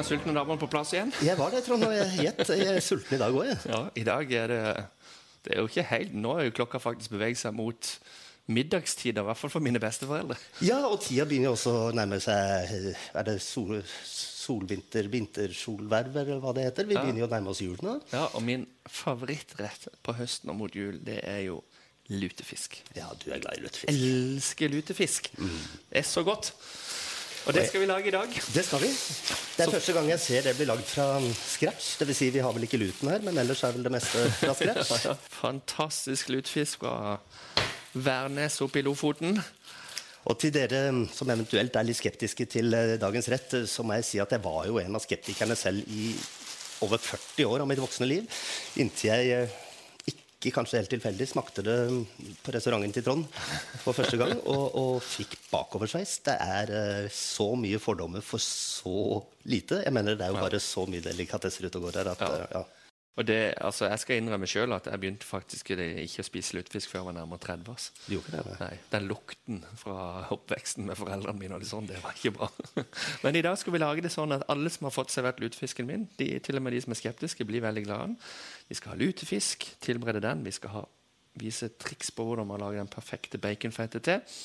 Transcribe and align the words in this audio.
den 0.00 0.08
sultne 0.08 0.34
naboen 0.36 0.60
på 0.60 0.68
plass 0.72 0.94
igjen? 0.96 1.12
Jeg 1.24 1.36
var 1.38 1.52
det, 1.54 1.62
Trond, 1.66 1.84
og 1.86 1.92
jeg. 1.94 2.32
Jeg 2.48 2.66
er 2.74 2.80
sulten 2.84 3.16
i 3.16 3.20
dag 3.20 3.36
òg, 3.36 3.46
jeg. 3.52 3.60
Ja, 3.70 3.82
i 4.00 4.06
dag 4.08 4.32
er 4.42 4.54
det 4.54 4.64
Det 5.44 5.54
er 5.54 5.62
jo 5.62 5.68
ikke 5.70 5.86
helt 5.88 6.16
Nå 6.20 6.34
er 6.38 6.48
jo 6.50 6.56
klokka 6.58 6.80
faktisk 6.82 7.14
beveget 7.14 7.38
seg 7.40 7.54
mot 7.56 7.94
middagstider, 8.50 9.22
i 9.22 9.28
hvert 9.28 9.38
fall 9.38 9.50
for 9.52 9.62
mine 9.62 9.78
besteforeldre. 9.78 10.34
Ja, 10.66 10.80
og 10.88 10.96
tida 11.04 11.22
begynner 11.28 11.52
også 11.54 11.70
å 11.70 11.90
nærme 11.94 12.16
seg 12.18 12.72
Er 13.14 13.26
det 13.28 13.36
sol, 13.44 13.78
solvinter, 13.86 15.06
vintersolverv, 15.12 16.16
eller 16.24 16.40
hva 16.42 16.54
det 16.56 16.64
heter? 16.66 16.88
Vi 16.88 16.96
begynner 16.98 17.22
jo 17.22 17.28
å 17.28 17.30
nærme 17.30 17.52
oss 17.52 17.60
jul 17.62 17.76
nå. 17.84 17.98
Ja, 18.10 18.24
Og 18.34 18.42
min 18.42 18.64
favorittrett 18.90 19.86
på 20.02 20.16
høsten 20.18 20.50
og 20.50 20.58
mot 20.64 20.74
jul, 20.74 20.98
det 21.06 21.20
er 21.30 21.44
jo 21.46 21.60
lutefisk. 22.10 22.80
Ja, 22.98 23.06
du 23.22 23.28
er 23.30 23.38
glad 23.44 23.60
i 23.60 23.62
lutefisk. 23.62 23.92
Elsker 23.92 24.72
lutefisk. 24.72 25.30
Det 25.38 26.00
er 26.02 26.06
så 26.10 26.24
godt. 26.26 26.50
Og 27.48 27.56
det 27.56 27.64
skal 27.68 27.80
vi 27.82 27.86
lage 27.88 28.10
i 28.10 28.12
dag. 28.14 28.34
Det 28.54 28.64
skal 28.66 28.82
vi. 28.82 28.90
Det 28.90 29.64
er 29.64 29.72
første 29.72 29.94
gang 29.96 30.10
jeg 30.12 30.20
ser 30.20 30.44
det 30.44 30.56
bli 30.58 30.66
lagd 30.68 30.84
fra 30.88 31.06
scratch. 31.40 31.94
Det 32.00 32.08
vil 32.10 32.16
si, 32.16 32.28
vi 32.34 32.42
har 32.44 32.52
vel 32.56 32.66
ikke 32.66 32.80
luten 32.80 33.10
her, 33.12 33.24
men 33.24 33.40
ellers 33.40 33.62
er 33.64 33.72
vel 33.76 33.86
det 33.86 33.94
meste 33.96 34.26
fra 34.42 34.54
scratch. 34.58 34.92
Ja, 35.08 35.16
Fantastisk 35.40 36.28
lutfisk 36.34 36.84
fra 36.84 37.16
Værnes 37.94 38.60
oppe 38.62 38.82
i 38.82 38.84
Lofoten. 38.86 39.40
Og 40.28 40.36
til 40.38 40.52
dere 40.52 40.82
som 41.14 41.32
eventuelt 41.32 41.76
er 41.80 41.86
litt 41.88 41.98
skeptiske 41.98 42.44
til 42.52 42.76
eh, 42.76 42.98
dagens 43.00 43.30
rett, 43.32 43.56
eh, 43.56 43.66
så 43.66 43.82
må 43.86 43.96
jeg 43.96 44.06
si 44.06 44.20
at 44.20 44.36
jeg 44.36 44.44
var 44.44 44.68
jo 44.68 44.76
en 44.82 44.98
av 44.98 45.02
skeptikerne 45.02 45.56
selv 45.56 45.88
i 45.88 46.12
over 46.84 47.00
40 47.00 47.48
år 47.48 47.64
av 47.64 47.70
mitt 47.70 47.80
voksne 47.80 48.08
liv. 48.08 48.42
Inntil 48.80 49.14
jeg 49.14 49.32
eh, 49.38 49.56
ikke 50.40 50.54
kanskje 50.56 50.78
helt 50.80 50.88
tilfeldig 50.88 51.26
smakte 51.28 51.60
det 51.66 51.76
på 52.40 52.52
restauranten 52.54 52.94
til 52.96 53.04
Trond 53.04 53.26
for 53.82 53.92
første 53.92 54.16
gang 54.16 54.32
og, 54.48 54.62
og 54.80 54.94
fikk 55.04 55.34
bakoversveis. 55.50 56.14
Det 56.24 56.36
er 56.40 56.72
uh, 56.72 57.08
så 57.12 57.50
mye 57.60 57.80
fordommer 57.82 58.24
for 58.24 58.40
så 58.40 59.20
lite. 59.44 59.82
Jeg 59.84 59.92
mener 59.92 60.16
Det 60.16 60.24
er 60.24 60.32
jo 60.32 60.40
bare 60.40 60.60
så 60.64 60.86
mye 60.88 61.04
delikatesser 61.04 61.68
ute 61.68 61.76
og 61.76 61.90
går 61.90 62.00
her 62.00 62.12
at 62.14 62.24
Ja. 62.24 62.30
eh, 62.40 62.54
ja. 62.56 62.62
Og 63.18 63.26
det, 63.26 63.54
altså, 63.60 63.88
Jeg 63.90 63.98
skal 63.98 64.20
innrømme 64.20 64.46
sjøl 64.48 64.72
at 64.72 64.86
jeg 64.86 65.00
begynte 65.02 65.26
faktisk 65.26 65.70
ikke 65.74 66.22
å 66.22 66.26
spise 66.26 66.56
lutefisk 66.56 66.92
før 66.92 67.00
jeg 67.00 67.06
var 67.08 67.16
nærmere 67.18 67.42
30. 67.42 67.72
Ass. 67.74 67.88
Gjorde 68.08 68.36
det? 68.36 68.54
nei? 68.60 68.70
Den 68.92 69.08
lukten 69.10 69.64
fra 69.76 69.96
oppveksten 70.30 70.86
med 70.86 70.98
foreldrene 71.00 71.38
mine, 71.40 71.58
og 71.58 71.64
litt 71.64 71.72
sånn, 71.72 71.88
det 71.90 71.98
var 72.04 72.14
ikke 72.16 72.32
bra. 72.38 72.48
Men 73.24 73.36
i 73.36 73.42
dag 73.44 73.58
skal 73.60 73.74
vi 73.74 73.82
lage 73.82 74.06
det 74.06 74.12
sånn 74.14 74.36
at 74.36 74.46
alle 74.52 74.72
som 74.72 74.88
har 74.88 74.94
fått 74.94 75.12
servert 75.12 75.42
lutefisken 75.42 75.88
min, 75.90 76.06
de, 76.20 76.30
til 76.38 76.60
og 76.60 76.64
med 76.64 76.76
de 76.76 76.84
som 76.86 76.94
er 76.94 77.02
skeptiske, 77.02 77.46
blir 77.48 77.64
veldig 77.66 77.84
glade. 77.88 78.16
Vi 78.70 78.78
skal 78.78 78.94
ha 78.94 79.00
lutefisk, 79.02 79.66
tilberede 79.82 80.22
den. 80.24 80.46
Vi 80.46 80.54
skal 80.54 80.76
ha, 80.78 80.84
vise 81.40 81.72
triks 81.82 82.14
på 82.14 82.24
hvordan 82.28 82.48
man 82.48 82.62
lager 82.62 82.80
den 82.80 82.94
perfekte 82.94 83.42
baconfettet 83.42 84.06
til. 84.06 84.38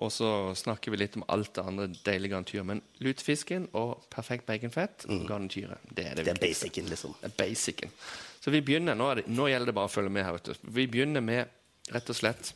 Og 0.00 0.08
så 0.12 0.28
snakker 0.56 0.94
vi 0.94 1.02
litt 1.02 1.16
om 1.18 1.24
alt 1.28 1.52
det 1.54 1.64
andre 1.68 1.86
deilige 2.06 2.32
garnityret. 2.32 2.66
Men 2.68 2.80
lutefisken 3.04 3.68
og 3.76 4.06
perfekt 4.12 4.46
baconfett 4.48 5.04
og 5.10 5.26
garnityret, 5.28 5.84
det 5.90 6.06
er 6.08 6.16
det, 6.16 6.24
viktigste. 6.30 6.32
Det 6.32 6.32
er 6.32 6.48
basicen, 6.48 6.92
liksom. 6.94 7.16
Det 7.20 7.28
er 7.28 7.34
basicen. 7.42 7.96
Så 8.40 8.54
vi 8.54 8.62
begynner, 8.64 8.96
nå, 8.98 9.10
det, 9.18 9.26
nå 9.28 9.50
gjelder 9.52 9.70
det 9.70 9.76
bare 9.76 9.90
å 9.90 9.92
følge 9.92 10.14
med 10.16 10.26
her. 10.26 10.54
Vi 10.64 10.86
begynner 10.90 11.24
med 11.24 11.92
rett 11.92 12.08
og 12.08 12.16
slett 12.16 12.54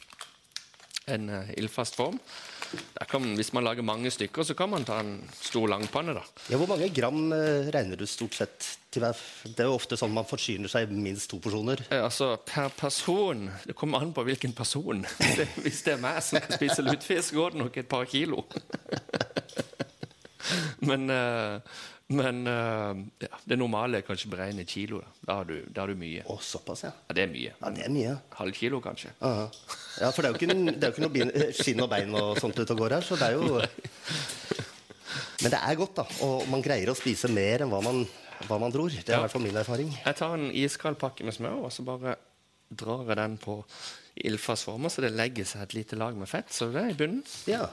en 1.06 1.28
uh, 1.30 1.50
ildfast 1.56 1.94
form. 1.94 2.18
Kan, 3.06 3.28
hvis 3.38 3.52
man 3.54 3.62
lager 3.62 3.84
mange 3.86 4.10
stykker, 4.10 4.42
så 4.42 4.56
kan 4.58 4.70
man 4.72 4.84
ta 4.84 4.98
en 4.98 5.20
stor 5.38 5.68
langpanne. 5.70 6.16
da. 6.16 6.24
Ja, 6.50 6.58
Hvor 6.58 6.66
mange 6.66 6.88
gram 6.90 7.32
eh, 7.32 7.68
regner 7.70 7.96
du 7.96 8.06
stort 8.10 8.34
sett 8.34 8.66
til 8.90 9.04
hver? 9.04 9.20
Det 9.46 9.62
er 9.62 9.70
jo 9.70 9.76
ofte 9.76 9.98
sånn 9.98 10.14
man 10.14 10.26
forsyner 10.26 10.70
seg 10.72 10.90
minst 10.90 11.30
to 11.30 11.38
porsjoner. 11.42 11.84
Eh, 11.90 12.02
altså, 12.02 12.32
Per 12.46 12.72
person 12.74 13.46
Det 13.68 13.76
kommer 13.78 14.02
an 14.02 14.10
på 14.16 14.24
hvilken 14.26 14.56
person. 14.56 15.06
Hvis 15.62 15.84
det, 15.86 15.94
er 15.94 16.02
meg 16.02 16.18
som 16.26 16.42
kan 16.42 16.58
spise 16.58 16.82
lutefisk, 16.82 17.38
går 17.38 17.54
det 17.54 17.62
nok 17.62 17.80
et 17.84 17.90
par 17.92 18.10
kilo. 18.10 18.42
men 20.88 21.10
eh, 21.12 21.76
men 22.08 22.46
eh, 22.46 22.98
ja, 23.26 23.38
det 23.50 23.56
normale 23.58 23.98
er 23.98 24.04
kanskje 24.06 24.28
beregne 24.30 24.62
kilo. 24.68 25.00
Da. 25.26 25.40
Har 25.40 25.48
du, 25.48 25.56
da 25.66 25.82
har 25.82 25.90
du 25.90 25.98
mye. 25.98 26.22
Å, 26.30 26.36
såpass, 26.38 26.84
ja. 26.86 26.92
Ja, 27.08 27.16
det 27.18 27.24
er 27.24 27.32
mye. 27.32 27.54
Ja, 27.58 27.70
Det 27.74 27.82
er 27.82 27.90
mye. 27.90 28.12
Halv 28.38 28.54
kilo, 28.54 28.78
kanskje. 28.84 29.10
Aha. 29.26 29.48
Ja, 30.04 30.12
for 30.14 30.22
det 30.22 30.28
er 30.28 30.36
jo 30.36 30.38
ikke, 30.38 30.54
det 30.70 30.86
er 30.86 30.92
jo 30.92 30.94
ikke 30.94 31.08
noe 31.08 31.48
skinn 31.56 31.82
og 31.82 31.90
bein 31.90 32.14
og 32.14 32.38
sånt 32.38 32.60
ute 32.60 32.76
og 32.76 32.84
går 32.84 32.94
her, 32.98 33.06
så 33.08 33.18
det 33.18 33.32
er 33.32 33.40
jo 33.40 33.58
Men 35.42 35.52
det 35.52 35.58
er 35.58 35.80
godt, 35.82 35.98
da. 35.98 36.06
Og 36.28 36.46
man 36.52 36.62
greier 36.64 36.92
å 36.92 36.96
spise 36.96 37.28
mer 37.32 37.66
enn 37.66 37.74
hva 37.74 37.82
man, 37.84 38.04
hva 38.46 38.60
man 38.62 38.74
tror. 38.74 38.94
Det 38.94 39.10
er 39.10 39.18
i 39.18 39.24
hvert 39.26 39.34
fall 39.34 39.44
min 39.44 39.58
erfaring. 39.58 39.90
Jeg 39.98 40.18
tar 40.22 40.38
en 40.38 40.46
iskald 40.62 41.00
pakke 41.02 41.26
med 41.26 41.34
smør, 41.34 41.58
og 41.66 41.74
så 41.74 41.84
bare 41.86 42.14
drar 42.70 43.02
jeg 43.02 43.18
den 43.18 43.34
på 43.42 43.58
ildfast 44.26 44.66
form, 44.66 44.86
så 44.90 45.02
det 45.04 45.10
legger 45.14 45.46
seg 45.46 45.66
et 45.66 45.74
lite 45.76 45.98
lag 45.98 46.14
med 46.18 46.30
fett. 46.30 46.54
Så 46.54 46.70
det 46.70 46.86
er 46.86 46.94
i 46.94 46.98
bunnen. 46.98 47.26
Ja. 47.50 47.66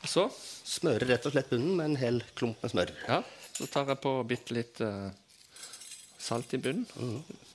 Og 0.00 0.08
så, 0.08 0.26
Smører 0.70 1.08
rett 1.10 1.26
og 1.28 1.34
slett 1.34 1.50
bunnen 1.50 1.76
med 1.76 1.90
en 1.90 1.98
hel 2.00 2.20
klump 2.38 2.60
med 2.62 2.72
smør. 2.72 2.92
ja, 3.08 3.20
så 3.56 3.66
tar 3.68 3.90
jeg 3.90 4.00
på 4.00 4.12
bitte 4.24 4.54
litt 4.56 4.80
uh, 4.80 5.10
salt 6.20 6.54
i 6.56 6.60
bunnen. 6.62 6.86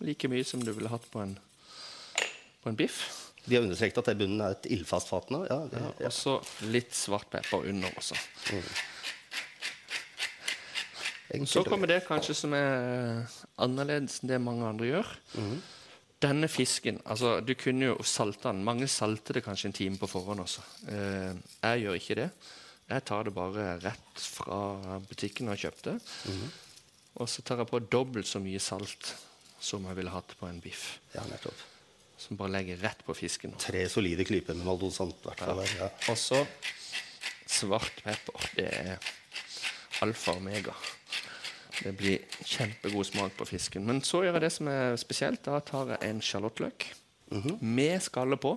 Like 0.03 0.29
mye 0.29 0.45
som 0.45 0.61
du 0.61 0.73
ville 0.75 0.91
hatt 0.91 1.05
på 1.13 1.23
en, 1.23 1.37
på 2.61 2.69
en 2.69 2.77
biff. 2.77 2.99
Vi 3.45 3.55
har 3.57 3.63
understreket 3.65 4.01
at 4.01 4.17
bunnen 4.17 4.41
er 4.41 4.55
et 4.55 4.67
ildfast 4.73 5.09
fat 5.09 5.31
nå. 5.33 5.43
Ja, 5.49 5.61
det, 5.69 5.81
ja. 5.81 6.09
Og 6.09 6.13
så 6.13 6.35
litt 6.69 6.93
svart 6.97 7.29
pepper 7.33 7.65
under 7.69 7.93
også. 7.97 8.17
Enkelt 11.33 11.49
Så 11.49 11.63
kommer 11.65 11.89
det 11.89 12.03
kanskje 12.07 12.35
som 12.37 12.53
er 12.57 13.25
annerledes 13.61 14.19
enn 14.21 14.33
det 14.33 14.41
mange 14.41 14.67
andre 14.69 14.91
gjør. 14.91 15.15
Denne 16.25 16.47
fisken 16.49 16.97
altså 17.05 17.37
Du 17.45 17.53
kunne 17.59 17.91
jo 17.91 17.95
salte 18.07 18.49
den. 18.49 18.63
Mange 18.65 18.87
salter 18.91 19.37
det 19.37 19.45
kanskje 19.45 19.69
en 19.69 19.77
time 19.77 19.99
på 20.01 20.09
forhånd 20.09 20.41
også. 20.45 20.63
Eh, 20.89 21.33
jeg 21.61 21.83
gjør 21.85 21.99
ikke 21.99 22.17
det. 22.21 22.29
Jeg 22.89 23.05
tar 23.09 23.25
det 23.25 23.33
bare 23.33 23.67
rett 23.81 24.25
fra 24.37 24.59
butikken 25.09 25.49
og 25.49 25.57
kjøpte. 25.61 25.95
Og 27.15 27.29
så 27.31 27.45
tar 27.45 27.61
jeg 27.63 27.69
på 27.71 27.79
dobbelt 27.79 28.29
så 28.29 28.41
mye 28.43 28.61
salt 28.61 29.13
som 29.61 29.85
jeg 29.89 29.97
ville 29.97 30.13
hatt 30.13 30.35
på 30.37 30.49
en 30.49 30.59
biff. 30.61 30.99
Ja, 31.15 31.23
nettopp. 31.29 31.63
Som 32.21 32.37
bare 32.39 32.53
legger 32.53 32.79
rett 32.83 33.01
på 33.05 33.15
fisken. 33.17 33.55
Tre 33.59 33.85
solide 33.91 34.25
klyper 34.27 34.55
med 34.57 34.67
hvert 34.67 35.41
Ja. 35.79 35.89
Og 36.11 36.17
så 36.19 36.45
svart 37.45 38.03
pepper. 38.03 38.49
Det 38.55 38.69
er 38.69 38.97
alfa 40.05 40.35
og 40.35 40.43
omega. 40.43 40.75
Det 41.83 41.93
blir 41.97 42.19
kjempegod 42.45 43.05
smak 43.05 43.35
på 43.37 43.45
fisken. 43.49 43.85
Men 43.85 44.01
så 44.01 44.23
gjør 44.23 44.33
jeg 44.39 44.41
det 44.45 44.51
som 44.55 44.67
er 44.71 44.95
spesielt. 45.01 45.43
Da 45.43 45.59
tar 45.59 45.95
jeg 45.95 46.09
en 46.09 46.21
sjalottløk 46.21 46.87
med 47.61 48.01
skallet 48.05 48.39
på. 48.39 48.55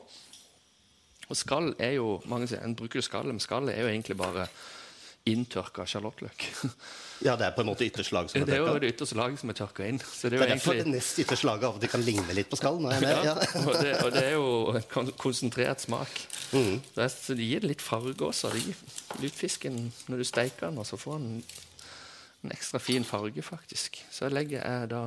Og 1.29 1.37
skall 1.37 1.75
er 1.79 1.97
jo 1.99 2.21
mange 2.29 2.47
sier, 2.49 2.63
En 2.65 2.75
bruker 2.79 3.01
skallet, 3.05 3.35
men 3.35 3.41
skallet 3.41 3.75
er 3.77 3.83
jo 3.85 3.89
egentlig 3.93 4.17
bare 4.17 4.47
inntørka 5.29 5.85
sjalottløk. 5.85 6.45
ja, 7.27 7.35
det 7.37 7.45
er 7.45 7.53
på 7.53 7.61
en 7.61 7.69
måte 7.69 7.85
ytterste 7.85 8.15
lag 8.17 8.31
som 8.31 8.41
er 8.41 8.47
Det 8.49 8.55
er 8.57 8.63
jo 8.63 8.79
det 8.81 8.93
ytterste 8.95 9.17
laget 9.19 9.41
som 9.43 9.51
er 9.53 9.57
tørka 9.59 9.85
inn. 9.85 9.99
Så 10.01 10.31
det 10.31 10.39
Det 10.39 10.41
er 10.41 10.45
er 10.47 10.49
jo 10.49 10.55
derfor 10.55 10.73
det 10.73 10.81
egentlig 10.81 11.01
nest 11.03 11.19
ytterste 11.21 11.47
laget 11.51 11.67
av 11.69 11.75
og 11.77 11.83
til 11.85 11.91
kan 11.93 12.05
ligne 12.07 12.37
litt 12.39 12.49
på 12.49 12.57
skall. 12.57 12.79
Nå 12.81 12.89
er 12.89 12.97
jeg 12.97 13.03
med. 13.03 13.11
ja, 13.13 13.35
Ja. 13.35 13.65
og, 13.67 13.75
det, 13.83 13.93
og 14.07 14.13
det 14.15 14.23
er 14.25 14.33
jo 14.39 14.47
en 14.79 14.87
kon- 14.95 15.13
konsentrert 15.21 15.81
smak. 15.85 16.09
Jeg- 16.55 17.11
så 17.13 17.37
det 17.37 17.45
gir 17.51 17.61
det 17.61 17.69
litt 17.75 17.83
farge 17.85 18.17
også. 18.25 18.53
Det 18.55 18.63
gir 18.65 19.21
lutfisken 19.27 19.93
når 20.09 20.17
du 20.17 20.25
steiker 20.25 20.71
den, 20.71 20.79
og 20.79 20.87
så 20.89 20.97
får 20.97 21.19
den 21.21 21.43
en 22.45 22.53
ekstra 22.55 22.79
fin 22.83 23.05
farge, 23.05 23.43
faktisk. 23.43 23.99
Så 24.15 24.29
legger 24.31 24.63
jeg 24.63 24.91
da 24.93 25.03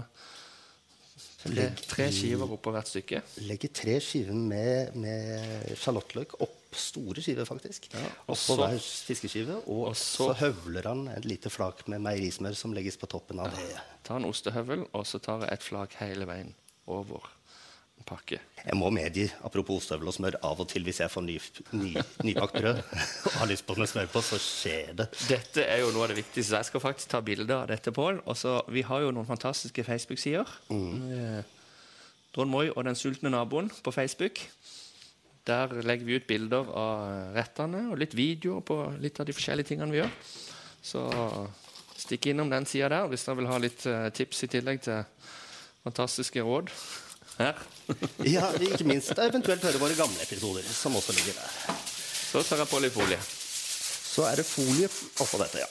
tre, 1.42 1.68
tre 1.90 2.08
skiver 2.14 2.52
oppå 2.58 2.74
hvert 2.76 2.90
stykke. 2.92 3.22
Legger 3.48 3.72
tre 3.76 3.96
skiver 4.04 4.36
med, 4.38 4.96
med 5.00 5.72
sjalottløk 5.80 6.36
opp 6.44 6.58
store 6.78 7.20
skiver, 7.24 7.44
faktisk. 7.48 7.90
Ja, 7.96 8.04
Oppå 8.32 8.56
hver 8.62 8.78
fiskeskive. 8.80 9.58
Og, 9.66 9.90
og 9.90 9.96
så, 10.00 10.30
så- 10.30 10.38
høvler 10.46 10.88
han 10.88 11.06
et 11.12 11.26
lite 11.28 11.52
flak 11.52 11.84
med 11.92 12.00
meierismør 12.06 12.56
som 12.56 12.72
legges 12.76 12.96
på 13.02 13.10
toppen 13.12 13.42
av 13.44 13.52
det. 13.58 13.66
Tar 14.08 14.22
en 14.22 14.28
ostehøvel, 14.30 14.86
og 14.96 15.04
så 15.08 15.20
tar 15.24 15.44
jeg 15.48 15.58
et 15.58 15.66
flak 15.68 15.98
hele 16.00 16.28
veien 16.30 16.54
over 16.92 17.28
pakke. 18.08 18.40
Jeg 18.62 18.78
må 18.78 18.90
medgi, 18.94 19.26
apropos 19.46 19.82
ostehøvel 19.82 20.08
og 20.12 20.16
smør, 20.16 20.38
av 20.48 20.60
og 20.62 20.68
til 20.70 20.84
hvis 20.86 21.00
jeg 21.02 21.10
får 21.14 21.24
ny, 21.26 21.38
ny, 21.74 21.94
nybakt 22.28 22.58
brød 22.60 22.82
og 23.32 23.38
har 23.40 23.50
lyst 23.50 23.66
på 23.68 23.76
med 23.80 23.90
smør 23.90 24.12
på, 24.14 24.22
så 24.26 24.40
skjer 24.42 24.94
det. 25.00 25.08
Dette 25.30 25.66
er 25.66 25.82
jo 25.84 25.92
noe 25.96 26.06
av 26.08 26.14
det 26.14 26.20
viktigste. 26.22 26.60
Jeg 26.60 26.70
skal 26.70 26.84
faktisk 26.84 27.10
ta 27.14 27.22
bilder 27.26 27.64
av 27.64 27.72
dette, 27.74 27.92
Pål. 27.96 28.22
Og 28.26 28.38
så- 28.38 28.62
Vi 28.70 28.82
har 28.88 29.02
jo 29.02 29.12
noen 29.12 29.26
fantastiske 29.28 29.84
Facebook-sider. 29.84 30.48
Eh, 30.72 31.44
Trond 32.34 32.50
Moi 32.52 32.70
og 32.72 32.84
Den 32.86 32.96
sultne 32.96 33.30
naboen 33.34 33.70
på 33.84 33.92
Facebook. 33.92 34.40
Der 35.48 35.68
legger 35.82 36.06
vi 36.06 36.16
ut 36.16 36.28
bilder 36.28 36.70
av 36.78 37.34
rettene 37.36 37.90
og 37.92 37.98
litt 37.98 38.14
videoer 38.16 38.62
på 38.62 38.76
litt 39.02 39.20
av 39.20 39.26
de 39.26 39.34
forskjellige 39.34 39.68
tingene 39.74 39.92
vi 39.92 39.98
gjør. 40.04 40.12
Så 40.86 41.02
stikk 41.98 42.28
innom 42.32 42.50
den 42.50 42.66
sida 42.70 42.90
der 42.90 43.08
hvis 43.10 43.26
dere 43.26 43.38
vil 43.42 43.50
ha 43.50 43.58
litt 43.58 43.86
eh, 43.90 44.10
tips 44.14 44.44
i 44.46 44.48
tillegg 44.54 44.82
til 44.86 45.04
fantastiske 45.84 46.44
råd 46.46 46.70
Ja, 48.28 48.52
Ikke 48.62 48.88
minst 48.88 49.18
eventuelt 49.18 49.64
høre 49.68 49.82
våre 49.82 49.98
gamle 49.98 50.22
episoder, 50.24 50.64
som 50.64 50.96
også 50.96 51.16
ligger 51.18 51.40
der. 51.40 51.80
Så 52.32 52.44
tar 52.48 52.62
jeg 52.64 52.72
på 52.72 52.80
litt 52.84 52.96
folie. 52.96 53.20
Så 54.12 54.26
er 54.28 54.40
det 54.40 54.48
folie 54.48 54.88
oppå 55.24 55.40
dette, 55.42 55.64
ja. 55.64 55.70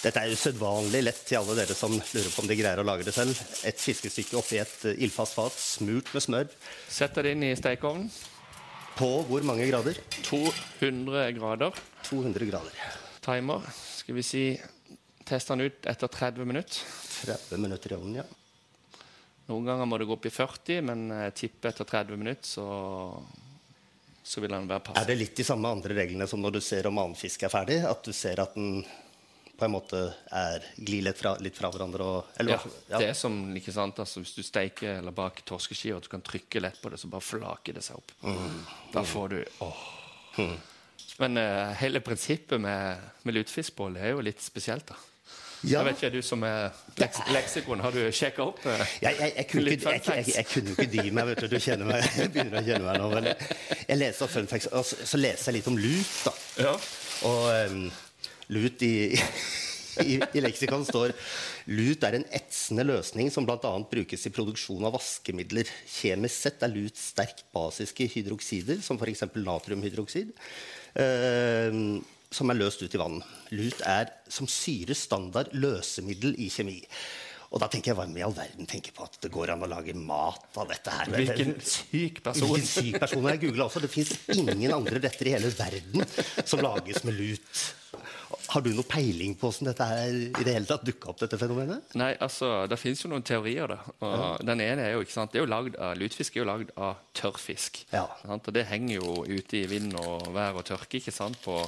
Dette 0.00 0.20
er 0.22 0.32
usedvanlig 0.32 1.02
lett 1.04 1.18
til 1.28 1.36
alle 1.42 1.54
dere 1.58 1.74
som 1.76 1.92
lurer 1.92 2.30
på 2.32 2.40
om 2.40 2.48
de 2.48 2.56
greier 2.56 2.80
å 2.80 2.86
lage 2.88 3.04
det 3.04 3.12
selv. 3.12 3.36
Et 3.68 3.76
fiskestykke 3.76 4.38
oppi 4.40 4.60
et 4.62 4.86
ildfast 4.94 5.36
fat, 5.36 5.56
smurt 5.60 6.08
med 6.16 6.24
smør. 6.24 6.52
Setter 6.88 7.28
det 7.28 7.34
inn 7.36 7.44
i 7.50 7.52
stekeovnen. 7.58 8.08
På 8.96 9.10
hvor 9.28 9.44
mange 9.46 9.68
grader? 9.68 10.00
200 10.24 11.28
grader. 11.36 11.76
200 12.08 12.48
grader. 12.48 12.80
Timer. 13.24 13.68
Skal 14.00 14.16
vi 14.16 14.24
si 14.24 14.44
Test 15.30 15.46
den 15.52 15.60
ut 15.62 15.86
etter 15.86 16.10
30 16.10 16.48
minutter. 16.48 16.80
30 17.20 17.60
minutter 17.62 17.92
i 17.92 17.94
ovnen, 17.94 18.16
ja. 18.18 18.24
Noen 19.50 19.66
ganger 19.66 19.88
må 19.90 19.98
det 19.98 20.06
gå 20.06 20.14
opp 20.14 20.26
i 20.28 20.32
40, 20.32 20.80
men 20.86 21.06
jeg 21.26 21.36
tipper 21.42 21.72
etter 21.72 21.88
30 21.88 22.18
minutter 22.20 22.46
så, 22.46 22.66
så 24.22 24.42
vil 24.44 24.54
den 24.54 24.68
være 24.70 24.94
Er 25.00 25.08
det 25.10 25.18
litt 25.18 25.36
de 25.40 25.46
samme 25.46 25.72
andre 25.74 25.96
reglene 25.98 26.28
som 26.30 26.42
når 26.42 26.58
du 26.58 26.60
ser 26.62 26.86
om 26.86 27.00
annen 27.02 27.18
fisk 27.18 27.42
er 27.48 27.52
ferdig? 27.52 27.80
At 27.88 28.04
du 28.06 28.14
ser 28.14 28.42
at 28.44 28.54
den 28.54 28.84
på 29.60 29.66
en 29.66 29.74
måte 29.74 29.98
er 30.32 30.64
glir 30.78 31.04
litt 31.04 31.20
litt 31.44 31.58
fra 31.58 31.68
hverandre? 31.72 32.06
Og, 32.06 32.32
eller, 32.40 32.56
Ja, 32.56 32.72
ja, 32.94 33.02
det 33.02 33.10
er 33.10 33.18
som 33.18 33.36
ikke 33.56 33.74
sant, 33.74 33.98
altså, 34.00 34.22
Hvis 34.22 34.32
du 34.38 34.42
steiker 34.46 35.00
eller 35.00 35.12
baker 35.12 35.44
torskeskiver, 35.50 36.00
du 36.00 36.08
kan 36.08 36.24
trykke 36.24 36.62
lett 36.64 36.80
på 36.80 36.92
det, 36.92 37.00
så 37.02 37.10
bare 37.12 37.26
flaker 37.26 37.76
det 37.76 37.84
seg 37.84 38.00
opp. 38.00 38.14
Da 38.94 39.04
får 39.04 39.34
du 39.34 39.38
åh. 39.66 39.84
Men 41.20 41.36
uh, 41.36 41.74
hele 41.76 42.00
prinsippet 42.00 42.60
med, 42.62 43.10
med 43.26 43.36
lutefiskboll 43.36 43.98
er 44.00 44.14
jo 44.14 44.24
litt 44.24 44.40
spesielt. 44.40 44.88
da. 44.88 44.96
Ja. 45.60 45.80
Jeg 45.80 45.90
vet 45.90 45.98
ikke, 45.98 46.10
du 46.14 46.22
som 46.24 46.44
er 46.48 46.70
leks 46.96 47.18
leksikon, 47.34 47.82
har 47.84 47.92
du 47.92 48.00
sjekka 48.16 48.46
opp? 48.46 48.62
eh? 48.64 48.84
Jeg, 49.02 49.16
jeg, 49.20 49.32
jeg, 49.36 49.46
kunne 49.50 49.74
ikke, 49.76 49.94
jeg, 50.32 50.46
kunne 50.48 50.72
ikke 50.72 50.86
dy 50.88 51.02
meg. 51.12 51.26
vet 51.28 51.42
du, 51.44 51.48
du 51.52 51.58
kjenner 51.60 51.90
meg, 51.90 52.06
Jeg 52.16 52.32
begynner 52.32 52.62
å 52.62 52.64
kjenne 52.64 52.86
meg 52.86 53.00
nå. 53.02 53.08
Men 53.12 53.28
jeg, 53.32 53.98
leser 54.00 54.30
fun 54.32 54.48
facts, 54.48 54.70
og 54.72 54.86
så, 54.88 54.96
så 55.12 55.20
leser 55.20 55.50
jeg 55.50 55.58
litt 55.58 55.68
om 55.68 55.76
lut. 55.80 56.14
da. 56.24 56.32
Ja. 56.64 56.72
Og 57.28 57.42
um, 57.74 57.82
lut 58.56 58.84
i, 58.86 58.94
i, 60.08 60.14
i 60.16 60.42
leksikon 60.46 60.86
står 60.88 61.12
lut 61.70 62.06
er 62.08 62.16
en 62.16 62.24
etsende 62.40 62.86
løsning 62.88 63.28
som 63.34 63.44
bl.a. 63.44 63.72
brukes 63.90 64.24
i 64.26 64.32
produksjon 64.32 64.86
av 64.88 64.96
vaskemidler. 64.96 65.68
Kjemisk 65.98 66.46
sett 66.46 66.64
er 66.64 66.72
lut 66.72 66.96
sterkt 66.96 67.44
basiske 67.54 68.08
hydroksider, 68.14 68.80
som 68.86 68.96
f.eks. 68.96 69.26
natriumhydroksid, 69.36 70.32
um, 70.96 72.00
som 72.30 72.50
er 72.52 72.60
løst 72.60 72.82
ut 72.82 72.94
i 72.94 73.00
vann. 73.00 73.18
Lut 73.56 73.82
er 73.86 74.12
som 74.30 74.46
syre 74.50 74.94
standard 74.94 75.50
løsemiddel 75.56 76.36
i 76.38 76.50
kjemi. 76.52 76.78
Og 77.50 77.58
da 77.58 77.66
tenker 77.66 77.90
jeg, 77.90 77.98
Hva 77.98 78.06
i 78.06 78.22
all 78.22 78.34
verden 78.36 78.68
tenker 78.70 78.94
på 78.94 79.02
at 79.08 79.16
det 79.24 79.32
går 79.34 79.50
an 79.56 79.64
å 79.66 79.68
lage 79.70 79.94
mat 79.98 80.54
av 80.60 80.68
dette 80.70 80.92
her? 80.94 81.10
Hvilken 81.10 81.56
syk 81.66 82.20
person. 82.22 82.46
Hvilken 82.52 82.68
syk 82.70 83.00
person 83.02 83.26
jeg 83.26 83.42
googlet 83.42 83.64
også. 83.66 83.82
Det 83.82 83.90
fins 83.90 84.12
ingen 84.36 84.70
andre 84.76 85.02
retter 85.02 85.26
i 85.26 85.34
hele 85.34 85.50
verden 85.58 86.06
som 86.46 86.62
lages 86.62 87.02
med 87.08 87.18
lut. 87.18 87.64
Har 88.50 88.62
du 88.62 88.70
noe 88.74 88.86
peiling 88.86 89.34
på 89.38 89.50
hvordan 89.50 89.68
dette 89.72 89.86
her 89.90 90.14
i 90.14 90.44
det 90.46 90.54
hele 90.54 90.66
tatt 90.68 90.86
dukka 90.86 91.10
opp, 91.10 91.18
dette 91.24 91.38
fenomenet? 91.38 91.92
Nei, 91.98 92.12
altså, 92.22 92.68
Det 92.70 92.78
fins 92.78 93.02
jo 93.02 93.10
noen 93.10 93.26
teorier. 93.26 93.66
da. 93.74 93.78
Og 94.06 94.46
Den 94.46 94.62
ene 94.62 94.86
er 94.86 94.94
jo 94.94 95.02
ikke 95.02 95.16
sant, 95.18 95.32
det 95.34 95.40
er 95.42 95.46
jo 95.46 95.50
lagd 95.50 95.74
av, 95.78 95.96
Lutfisk 95.98 96.36
er 96.36 96.44
jo 96.44 96.48
lagd 96.52 96.70
av 96.78 97.02
tørrfisk. 97.18 97.82
Ja. 97.90 98.06
Sant? 98.22 98.46
Og 98.46 98.54
Det 98.54 98.66
henger 98.70 99.00
jo 99.00 99.24
ute 99.26 99.58
i 99.58 99.66
vind 99.70 99.98
og 99.98 100.30
vær 100.34 100.54
og 100.62 100.66
tørke 100.70 101.02
ikke 101.02 101.14
sant, 101.14 101.38
på, 101.42 101.58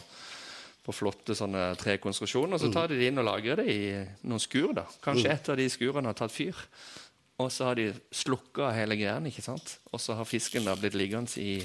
på 0.82 0.94
flotte 0.94 1.36
sånne 1.38 1.72
trekonstruksjoner. 1.78 2.58
Så 2.58 2.72
tar 2.74 2.90
de 2.90 2.98
det 2.98 3.10
inn 3.10 3.20
og 3.22 3.28
lagrer 3.28 3.62
det 3.62 3.68
i 3.70 3.82
noen 4.26 4.42
skur. 4.42 4.72
da. 4.76 4.86
Kanskje 5.04 5.30
et 5.30 5.50
av 5.52 5.58
de 5.60 5.68
skurene 5.70 6.10
har 6.10 6.18
tatt 6.18 6.34
fyr. 6.34 6.58
Og 7.42 7.50
så 7.54 7.70
har 7.70 7.78
de 7.78 7.88
slukka 8.14 8.70
hele 8.76 8.98
greia, 8.98 9.16
ikke 9.26 9.44
sant? 9.44 9.78
og 9.90 10.00
så 10.02 10.14
har 10.18 10.28
fisken 10.28 10.66
da 10.66 10.74
blitt 10.78 10.96
liggende 10.98 11.40
i, 11.40 11.62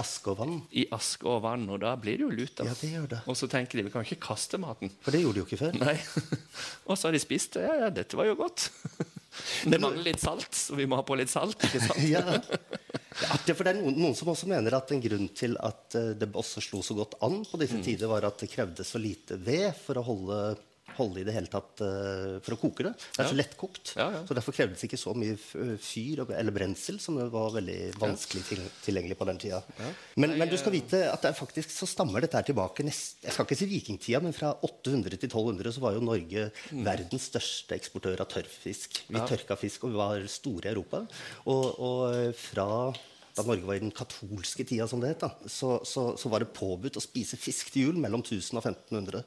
Aske 0.00 0.32
og 0.32 0.38
vann? 0.38 0.54
i 0.72 0.86
aske 0.94 1.26
og 1.28 1.42
vann, 1.44 1.66
og 1.72 1.80
da 1.82 1.92
blir 2.00 2.16
det 2.20 2.24
jo 2.24 2.30
lut. 2.32 2.62
Ja, 2.64 2.74
det 2.80 2.92
gjør 2.94 3.08
det. 3.10 3.18
Og 3.28 3.36
så 3.36 3.48
tenker 3.50 3.78
de 3.78 3.86
vi 3.88 3.92
kan 3.92 4.06
ikke 4.06 4.22
kaste 4.28 4.60
maten. 4.60 4.92
For 5.04 5.14
det 5.14 5.20
gjorde 5.24 5.36
de 5.36 5.42
jo 5.42 5.48
ikke 5.48 5.60
før. 5.60 5.76
Nei. 5.82 5.96
Og 6.88 6.96
så 6.96 7.08
har 7.08 7.16
de 7.16 7.20
spist 7.22 7.58
det. 7.58 7.66
Ja, 7.66 7.74
ja, 7.84 7.90
dette 7.92 8.18
var 8.18 8.30
jo 8.30 8.38
godt. 8.40 8.70
Det 9.64 9.78
mangler 9.80 10.04
litt 10.04 10.20
salt, 10.20 10.52
så 10.52 10.76
vi 10.76 10.84
må 10.84 10.98
ha 10.98 11.04
på 11.08 11.16
litt 11.16 11.30
salt. 11.32 11.56
ikke 11.64 11.80
sant? 11.80 12.02
Ja. 12.12 12.24
Det 13.12 13.26
er 13.26 13.32
artig, 13.34 13.54
for 13.56 13.64
det 13.64 13.74
er 13.74 13.78
noen, 13.80 13.96
noen 14.00 14.14
som 14.16 14.30
også 14.32 14.48
mener 14.48 14.72
at 14.76 14.92
en 14.92 15.00
grunn 15.04 15.26
til 15.36 15.54
at 15.60 15.96
eh, 15.98 16.12
det 16.16 16.30
også 16.32 16.62
slo 16.64 16.80
så 16.84 16.96
godt 16.96 17.18
an 17.24 17.42
på 17.44 17.60
disse 17.60 17.80
tider, 17.84 18.08
var 18.08 18.24
at 18.28 18.40
det 18.40 18.48
krevdes 18.52 18.92
så 18.94 19.00
lite 19.00 19.36
ved 19.40 19.68
for 19.76 20.00
å 20.00 20.04
holde, 20.06 20.38
holde 20.98 21.22
i 21.22 21.26
det 21.26 21.34
hele 21.36 21.50
tatt 21.50 21.82
eh, 21.84 22.38
For 22.44 22.56
å 22.56 22.60
koke 22.60 22.86
det. 22.86 22.92
Det 23.16 23.24
er 23.24 23.30
så 23.30 23.38
lettkokt. 23.38 23.94
Så 23.94 24.36
derfor 24.36 24.56
krevdes 24.56 24.84
ikke 24.86 25.00
så 25.00 25.14
mye 25.16 25.36
fyr 25.80 26.24
eller 26.24 26.54
brensel, 26.54 26.98
som 27.02 27.18
var 27.32 27.54
veldig 27.56 27.78
vanskelig 28.00 28.44
til, 28.48 28.64
tilgjengelig 28.84 29.18
på 29.20 29.28
den 29.28 29.40
tida. 29.42 29.62
Men, 30.20 30.36
men 30.40 30.50
du 30.50 30.56
skal 30.60 30.74
vite 30.74 31.04
at 31.10 31.24
det 31.24 31.34
faktisk 31.38 31.72
så 31.74 31.88
stammer 31.88 32.24
dette 32.24 32.38
her 32.38 32.48
tilbake 32.48 32.86
nest, 32.86 33.20
Jeg 33.24 33.34
skal 33.34 33.48
ikke 33.48 33.60
si 33.60 33.70
vikingtida, 33.70 34.22
men 34.24 34.36
fra 34.36 34.52
800 34.64 35.16
til 35.16 35.30
1200 35.30 35.76
så 35.76 35.84
var 35.84 35.96
jo 35.96 36.04
Norge 36.04 36.48
verdens 36.72 37.28
største 37.30 37.76
eksportør 37.78 38.24
av 38.24 38.30
tørrfisk. 38.32 39.02
Vi 39.08 39.24
tørka 39.28 39.58
fisk, 39.60 39.86
og 39.86 39.94
vi 39.94 40.00
var 40.02 40.28
store 40.30 40.68
i 40.68 40.74
Europa. 40.74 41.04
Og, 41.50 41.64
og 41.82 42.36
fra 42.38 42.68
da 43.36 43.42
Norge 43.46 43.64
var 43.64 43.78
i 43.78 43.82
den 43.82 43.92
katolske 43.96 44.64
tida, 44.68 44.84
som 44.90 45.00
det 45.00 45.14
het, 45.14 45.22
så, 45.48 45.78
så, 45.88 46.02
så 46.20 46.28
var 46.32 46.44
det 46.44 46.50
påbudt 46.52 46.98
å 47.00 47.02
spise 47.02 47.38
fisk 47.40 47.70
til 47.72 47.86
jul 47.88 48.00
mellom 48.02 48.20
1000 48.20 48.58
og 48.60 48.66
1500. 48.66 49.22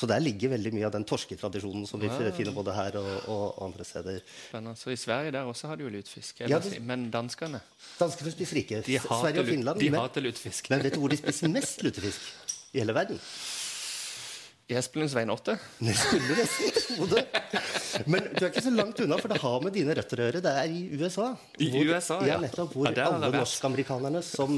Så 0.00 0.08
der 0.08 0.22
ligger 0.24 0.54
veldig 0.54 0.72
mye 0.76 0.86
av 0.88 0.94
den 0.96 1.04
torsketradisjonen 1.08 1.84
som 1.88 2.00
vi 2.00 2.08
finner 2.08 2.56
både 2.56 2.74
her 2.76 2.96
og, 3.00 3.10
og 3.28 3.60
andre 3.68 3.84
steder. 3.84 4.20
Spennende. 4.48 4.76
Så 4.80 4.94
I 4.94 4.98
Sverige 5.00 5.34
der 5.36 5.50
også 5.50 5.68
har 5.68 5.76
de 5.80 5.84
jo 5.88 5.92
lutefisk. 5.92 6.40
Ja, 6.46 6.58
det- 6.58 6.80
Men 6.82 7.10
danskene 7.12 7.60
Danskene 7.98 8.32
spiser 8.32 8.62
ikke. 8.62 8.82
de 8.86 8.98
hater, 8.98 9.20
Sverige 9.20 9.40
og 9.44 9.46
Finland. 9.52 9.80
de 9.80 9.90
men, 9.90 10.00
hater 10.00 10.24
lutefisk. 10.24 10.70
men 10.70 10.82
vet 10.82 10.94
du 10.94 11.00
hvor 11.00 11.12
de 11.12 11.16
spiser 11.20 11.48
mest 11.52 11.82
lutefisk? 11.84 12.20
I 12.72 12.78
hele 12.78 12.94
verden? 12.94 13.18
I 14.70 14.74
Espelundsveien 14.78 15.30
8? 15.30 15.56
Det 15.78 15.94
skulle 15.98 16.34
nesten 16.38 16.76
tro 16.76 17.06
det. 17.10 17.24
Men 18.06 18.28
du 18.36 18.44
er 18.44 18.50
ikke 18.52 18.62
så 18.62 18.70
langt 18.70 19.00
unna, 19.02 19.16
for 19.18 19.32
det 19.32 19.40
har 19.42 19.64
med 19.64 19.74
dine 19.74 19.96
røtter 19.98 20.20
å 20.22 20.26
gjøre. 20.28 20.42
Det 20.44 20.52
er 20.60 20.70
i 20.70 20.82
USA. 21.00 21.26
I 21.58 21.70
USA, 21.74 22.20
ja. 22.22 22.36
ja. 22.36 22.36
nettopp, 22.44 22.76
hvor 22.76 22.86
Ja, 22.94 23.08
alle 23.10 23.32
norskamerikanerne 23.34 24.22
som 24.24 24.54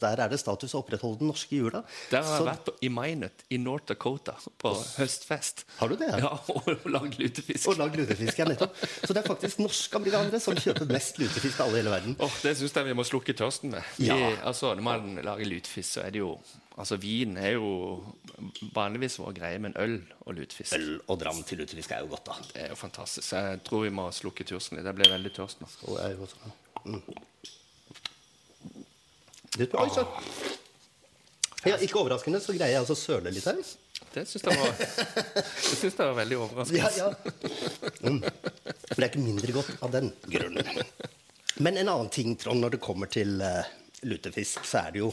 Der 0.00 0.22
er 0.24 0.32
det 0.32 0.38
status 0.40 0.72
å 0.72 0.80
opprettholde 0.80 1.20
den 1.20 1.28
norske 1.28 1.58
jula. 1.58 1.82
Der 2.08 2.24
har 2.24 2.40
jeg 2.40 2.48
vært 2.48 2.64
på, 2.70 2.74
i 2.80 2.90
Minot 2.96 3.44
i 3.52 3.60
North 3.60 3.90
Dakota 3.92 4.38
på 4.62 4.72
høstfest. 4.96 5.66
Har 5.82 5.92
du 5.92 5.98
det? 6.00 6.08
Ja, 6.22 6.32
Og 6.56 6.88
lagd 6.88 7.20
lutefisk. 7.20 7.68
Og 7.68 7.82
lagd 7.82 8.00
lutefisk, 8.00 8.40
ja, 8.40 8.48
nettopp. 8.48 8.80
Så 9.02 9.12
det 9.12 9.20
er 9.20 9.28
faktisk 9.28 9.60
norskamerikanere 9.60 10.40
som 10.40 10.56
kjøper 10.56 10.88
mest 10.88 11.20
lutefisk 11.20 11.60
av 11.60 11.68
alle 11.68 11.82
i 11.82 11.84
hele 11.84 11.92
verden. 11.98 12.16
Åh, 12.24 12.40
det 12.46 12.56
syns 12.56 12.80
jeg 12.80 12.88
vi 12.88 12.96
må 12.96 13.04
slukke 13.06 13.36
tørsten 13.36 13.76
med. 13.76 13.94
Ja. 14.00 14.16
I, 14.16 14.34
altså, 14.48 14.72
når 14.78 14.88
man 14.88 15.14
lager 15.20 15.52
lutefisk, 15.52 15.98
så 15.98 16.06
er 16.06 16.16
det 16.16 16.24
jo 16.24 16.34
Altså, 16.80 16.96
Vin 16.96 17.36
er 17.36 17.52
jo 17.58 17.66
vanligvis 18.72 19.18
vår 19.20 19.34
greie, 19.36 19.58
men 19.60 19.74
øl 19.76 19.98
og 20.24 20.38
lutefisk 20.38 20.72
Øl 20.78 20.94
og 21.06 21.18
dram 21.20 21.42
til 21.44 21.60
lutefisk 21.60 21.92
er 21.92 22.00
jo 22.00 22.08
godt, 22.14 22.30
da. 22.30 22.36
det 22.54 22.62
er 22.64 22.72
jo 22.72 22.78
fantastisk. 22.80 23.26
Så 23.28 23.42
jeg 23.44 23.60
tror 23.66 23.84
vi 23.84 23.92
må 23.92 24.06
slukke 24.14 24.46
tørsten 24.48 24.78
litt. 24.78 24.88
Jeg 24.88 24.96
ble 24.96 25.10
veldig 25.12 25.34
tørst 25.36 25.60
nå. 25.60 25.68
Og 25.90 26.00
er 26.00 26.16
jo 26.16 26.24
også, 26.24 26.52
mm. 26.86 27.02
Litt- 29.60 29.76
Oi 29.76 29.88
sann! 29.92 30.08
Ja, 31.68 31.76
ikke 31.78 32.00
overraskende 32.00 32.40
så 32.42 32.54
greier 32.56 32.72
jeg 32.74 32.82
altså 32.82 32.96
å 32.96 33.02
søle 33.02 33.30
litt 33.30 33.44
her. 33.46 33.60
Det 34.12 34.24
syns 34.28 34.44
jeg 34.44 34.56
Det 34.72 35.76
jeg 35.82 35.92
var 36.00 36.16
veldig 36.16 36.38
overraskende. 36.40 36.80
Ja, 36.80 36.88
ja. 36.96 37.12
Mm. 38.02 38.18
Det 38.22 38.98
er 38.98 39.08
ikke 39.10 39.22
mindre 39.22 39.54
godt 39.54 39.70
av 39.84 39.92
den 39.94 40.10
grunnen. 40.26 40.82
Men 41.62 41.78
en 41.78 41.92
annen 41.92 42.10
ting, 42.12 42.34
Trond, 42.40 42.64
når 42.64 42.74
det 42.74 42.82
kommer 42.82 43.12
til 43.12 43.36
uh, 43.44 43.62
lutefisk, 44.08 44.64
så 44.66 44.86
er 44.86 44.96
det 44.96 45.02
jo 45.04 45.12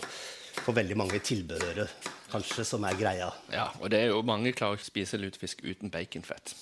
for 0.66 0.78
veldig 0.78 0.98
mange 1.00 1.20
tilbehøret 1.24 2.10
kanskje 2.30 2.66
som 2.68 2.86
er 2.86 2.98
greia. 2.98 3.30
Ja, 3.54 3.70
og 3.80 3.90
det 3.92 4.04
er 4.04 4.12
jo 4.14 4.22
Mange 4.26 4.54
klarer 4.54 4.78
ikke 4.78 4.88
å 4.88 4.92
spise 4.92 5.20
lutefisk 5.22 5.64
uten 5.66 5.92
baconfett. 5.94 6.54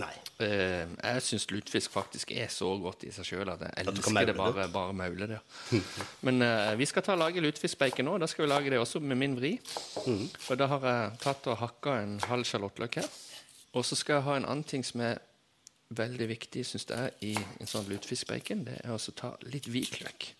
Nei. 0.00 0.12
Eh, 0.40 0.88
jeg 0.88 1.24
syns 1.26 1.44
lutefisk 1.52 1.92
faktisk 1.92 2.30
er 2.32 2.48
så 2.50 2.70
godt 2.80 3.04
i 3.04 3.10
seg 3.12 3.26
sjøl 3.28 3.50
at 3.52 3.60
jeg 3.66 3.84
elsker 3.84 4.30
det 4.30 4.34
bare, 4.38 4.64
bare 4.72 4.94
maule 4.96 5.28
det. 5.34 5.40
Men 6.26 6.40
eh, 6.46 6.72
vi 6.80 6.88
skal 6.88 7.04
ta 7.04 7.12
og 7.12 7.20
lage 7.20 7.44
lutefiskbacon 7.44 8.08
nå. 8.08 8.16
Da 8.22 8.28
skal 8.30 8.46
vi 8.46 8.52
lage 8.54 8.72
det 8.72 8.80
også 8.80 9.02
med 9.04 9.20
min 9.20 9.36
vri. 9.36 9.52
Og 10.06 10.56
da 10.58 10.70
har 10.72 10.88
jeg 10.88 11.20
tatt 11.26 11.50
og 11.52 11.60
hakka 11.60 11.98
en 12.00 12.16
halv 12.24 12.48
sjalottløk 12.48 13.02
her. 13.02 13.12
Og 13.76 13.84
så 13.84 13.98
skal 13.98 14.18
jeg 14.18 14.28
ha 14.30 14.38
en 14.40 14.48
annen 14.48 14.66
ting 14.68 14.84
som 14.84 15.04
er 15.04 15.20
veldig 15.92 16.28
viktig 16.30 16.64
synes 16.64 16.88
jeg, 16.88 17.12
i 17.20 17.36
en 17.60 17.68
sånn 17.68 17.88
lutefiskbacon. 17.92 18.64
Det 18.68 18.80
er 18.80 18.96
å 18.96 19.16
ta 19.16 19.34
litt 19.44 19.68
hvitløk. 19.68 20.32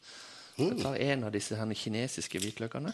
Jeg 0.59 0.77
tar 0.83 0.95
en 1.01 1.25
av 1.25 1.33
disse 1.33 1.57
her 1.57 1.73
kinesiske 1.75 2.39
hvitløkene. 2.43 2.93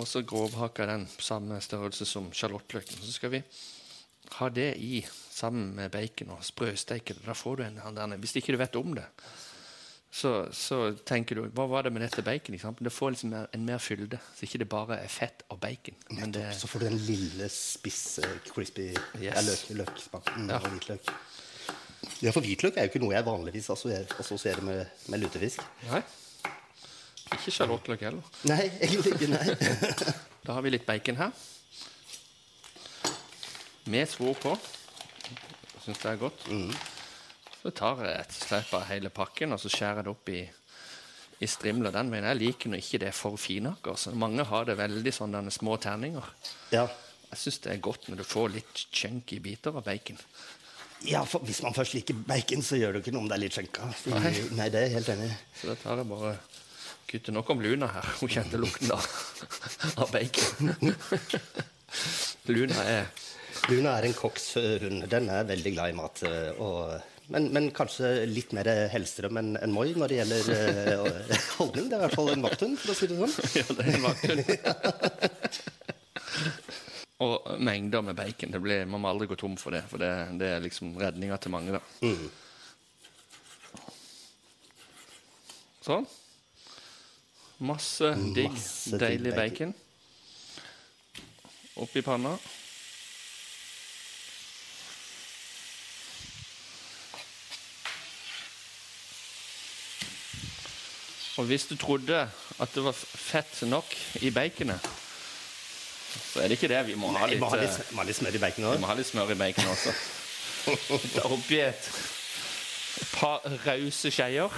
Og 0.00 0.06
så 0.08 0.22
grovhakker 0.24 0.88
den 0.88 1.04
på 1.10 1.22
samme 1.26 1.58
størrelse 1.60 2.06
som 2.08 2.30
sjalottløken. 2.32 3.02
Så 3.04 3.12
skal 3.18 3.34
vi 3.34 3.42
ha 4.38 4.48
det 4.48 4.70
i 4.80 5.02
sammen 5.10 5.74
med 5.76 5.90
bacon 5.92 6.30
og 6.36 6.44
sprøsteke 6.46 7.16
det. 7.18 7.24
Da 7.26 7.34
får 7.36 7.56
du 7.60 7.64
en 7.66 7.80
han 7.84 7.98
der, 7.98 8.16
Hvis 8.22 8.36
ikke 8.38 8.54
du 8.54 8.60
vet 8.62 8.76
om 8.80 8.94
det, 8.96 9.04
så, 10.10 10.48
så 10.52 10.94
tenker 11.06 11.36
du 11.38 11.42
Hva 11.54 11.66
var 11.70 11.84
det 11.86 11.92
med 11.94 12.02
dette 12.02 12.22
bacon? 12.26 12.56
Det 12.80 12.92
får 12.92 13.12
liksom 13.14 13.34
en 13.52 13.66
mer 13.66 13.78
fylde, 13.78 14.18
så 14.34 14.46
ikke 14.46 14.58
det 14.62 14.68
bare 14.72 14.96
er 15.04 15.08
fett 15.12 15.44
og 15.50 15.60
bacon. 15.60 15.94
Men 16.10 16.32
det, 16.32 16.46
Så 16.58 16.66
får 16.70 16.80
du 16.80 16.86
den 16.88 16.98
lille, 17.06 17.48
spisse, 17.48 18.22
crispy 18.54 18.92
Yes. 19.20 19.46
løk, 19.46 19.84
løksmaken 19.84 20.48
Ja. 20.48 20.56
av 20.56 20.66
hvitløk. 20.70 21.12
Ja, 22.20 22.32
for 22.32 22.44
hvitløk 22.44 22.76
er 22.76 22.86
jo 22.86 22.92
ikke 22.92 23.02
noe 23.02 23.14
jeg 23.14 23.26
vanligvis 23.26 23.70
assosierer, 23.72 24.62
med, 24.64 24.86
med 25.12 25.22
lutefisk. 25.22 25.62
Nei. 25.90 26.00
Ikke 27.36 27.52
sjalottløk 27.54 28.02
heller. 28.08 28.30
Nei, 28.50 28.64
egentlig 28.80 29.14
ikke. 29.16 29.30
nei. 29.34 30.14
Da 30.46 30.54
har 30.56 30.64
vi 30.64 30.70
litt 30.72 30.86
bacon 30.88 31.18
her. 31.20 31.34
Med 33.92 34.08
svor 34.08 34.38
på. 34.40 34.54
Syns 35.84 36.00
det 36.00 36.08
er 36.08 36.20
godt. 36.20 36.46
Så 37.60 37.72
tar 37.76 38.00
jeg 38.00 38.14
rett 38.16 38.32
og 38.32 38.46
slett 38.48 38.72
bare 38.72 38.88
hele 38.88 39.12
pakken 39.12 39.52
og 39.52 39.60
så 39.60 39.68
skjærer 39.72 40.00
jeg 40.00 40.06
det 40.08 40.14
opp 40.14 40.32
i, 40.32 40.40
i 41.44 41.48
strimler. 41.50 41.92
Den 41.92 42.08
veien 42.12 42.28
jeg 42.30 42.40
liker 42.40 42.72
når 42.72 42.82
ikke 42.82 43.02
det 43.04 43.10
er 43.10 43.16
for 43.20 43.36
finhakker. 43.40 44.00
Så 44.00 44.14
mange 44.16 44.48
har 44.48 44.64
det 44.68 44.78
veldig 44.80 45.12
sånn 45.12 45.36
denne 45.36 45.52
små 45.52 45.76
terninger. 45.82 46.32
Ja. 46.72 46.86
Jeg 47.30 47.42
syns 47.44 47.60
det 47.66 47.74
er 47.74 47.84
godt 47.84 48.08
når 48.08 48.22
du 48.22 48.26
får 48.26 48.48
litt 48.56 48.84
chunky 48.88 49.38
biter 49.44 49.76
av 49.76 49.84
bacon. 49.86 50.18
Ja, 51.08 51.22
for 51.24 51.40
Hvis 51.46 51.62
man 51.64 51.72
først 51.76 51.94
liker 51.96 52.14
bacon, 52.28 52.62
så 52.66 52.74
gjør 52.76 52.92
det 52.92 52.98
ikke 53.04 53.14
noe 53.14 53.22
om 53.24 53.28
det 53.30 53.36
er 53.38 53.42
litt 53.44 53.56
skjenka. 53.56 53.82
Nei. 54.12 54.32
Nei, 54.58 54.68
det 54.72 54.78
er 54.84 54.90
helt 54.98 55.08
enig. 55.14 55.30
Så 55.56 55.62
da 55.70 55.74
tar 55.80 55.96
jeg 56.02 56.08
bare 56.10 56.32
kutter 57.10 57.32
nok 57.34 57.48
om 57.54 57.60
Luna 57.64 57.86
her. 57.90 58.06
Hun 58.20 58.30
kjente 58.30 58.56
lukten 58.60 58.90
av, 58.94 59.02
av 60.04 60.08
bacon. 60.12 60.66
Luna 62.52 62.78
er 62.86 63.04
Luna 63.70 63.90
er 63.98 64.04
en 64.08 64.14
kokks 64.16 64.44
eh. 64.60 64.84
Den 65.10 65.26
er 65.32 65.44
veldig 65.48 65.72
glad 65.74 65.88
i 65.92 65.96
mat. 65.98 66.16
eh, 66.28 66.50
Og, 66.62 66.76
men, 67.34 67.42
men 67.54 67.64
kanskje 67.76 68.06
litt 68.30 68.50
mer 68.56 68.66
Hellstrøm 68.92 69.36
enn 69.40 69.50
en 69.60 69.72
Moi 69.74 69.88
når 69.96 70.06
det 70.12 70.18
gjelder 70.20 70.42
eh, 70.54 70.98
holdning. 71.58 71.86
Det 71.90 71.94
er 71.96 72.00
i 72.00 72.02
hvert 72.06 72.18
fall 72.20 72.30
en 72.36 72.46
vakthund, 72.46 72.74
for 72.80 72.88
å 72.92 72.94
si 73.00 73.04
det 73.10 73.16
sånn. 73.18 73.34
Ja, 73.58 73.66
det 73.74 73.82
er 73.84 73.88
en 73.98 74.06
vakthund. 74.06 74.40
Og 77.20 77.50
mengder 77.60 78.00
med 78.00 78.16
bacon. 78.16 78.52
Det 78.52 78.60
blir, 78.64 78.86
man 78.88 79.02
må 79.02 79.10
aldri 79.10 79.28
gå 79.28 79.36
tom 79.36 79.56
for 79.60 79.76
det. 79.76 79.82
For 79.90 80.00
det, 80.00 80.12
det 80.40 80.54
er 80.54 80.62
liksom 80.64 80.94
redninga 81.00 81.36
til 81.36 81.52
mange, 81.52 81.76
da. 81.76 81.82
Sånn. 85.84 86.08
Masse 87.60 88.14
digg, 88.32 88.54
Masse 88.54 88.98
deilig 89.00 89.34
bacon. 89.36 89.74
bacon. 89.74 90.66
Oppi 91.84 92.00
panna. 92.04 92.32
Og 101.40 101.46
hvis 101.48 101.64
du 101.70 101.76
trodde 101.76 102.16
at 102.60 102.74
det 102.74 102.82
var 102.84 102.96
fett 102.96 103.62
nok 103.68 103.94
i 104.20 104.30
baconet, 104.34 104.84
så 106.10 106.42
er 106.42 106.48
det 106.50 106.58
ikke 106.58 106.70
det. 106.70 106.80
Vi 106.86 106.96
må 106.98 107.10
ha 107.14 107.24
Nei, 107.24 107.34
litt, 107.34 107.42
må 107.42 107.50
ha 107.50 107.58
eh, 107.58 107.66
litt, 107.66 107.92
må 107.94 108.02
ha 108.02 108.08
litt 108.08 108.18
smør 108.18 108.38
i 108.38 108.42
bacon 108.42 108.66
vi 108.70 108.82
må 108.82 108.90
ha 108.90 108.96
litt 108.98 109.10
smør 109.10 109.34
i 109.34 109.38
bacon 109.38 109.70
også. 109.74 109.94
Ta 111.16 111.24
oppi 111.30 111.58
et 111.64 111.90
par 113.14 113.46
rause 113.66 114.10
skeier 114.12 114.50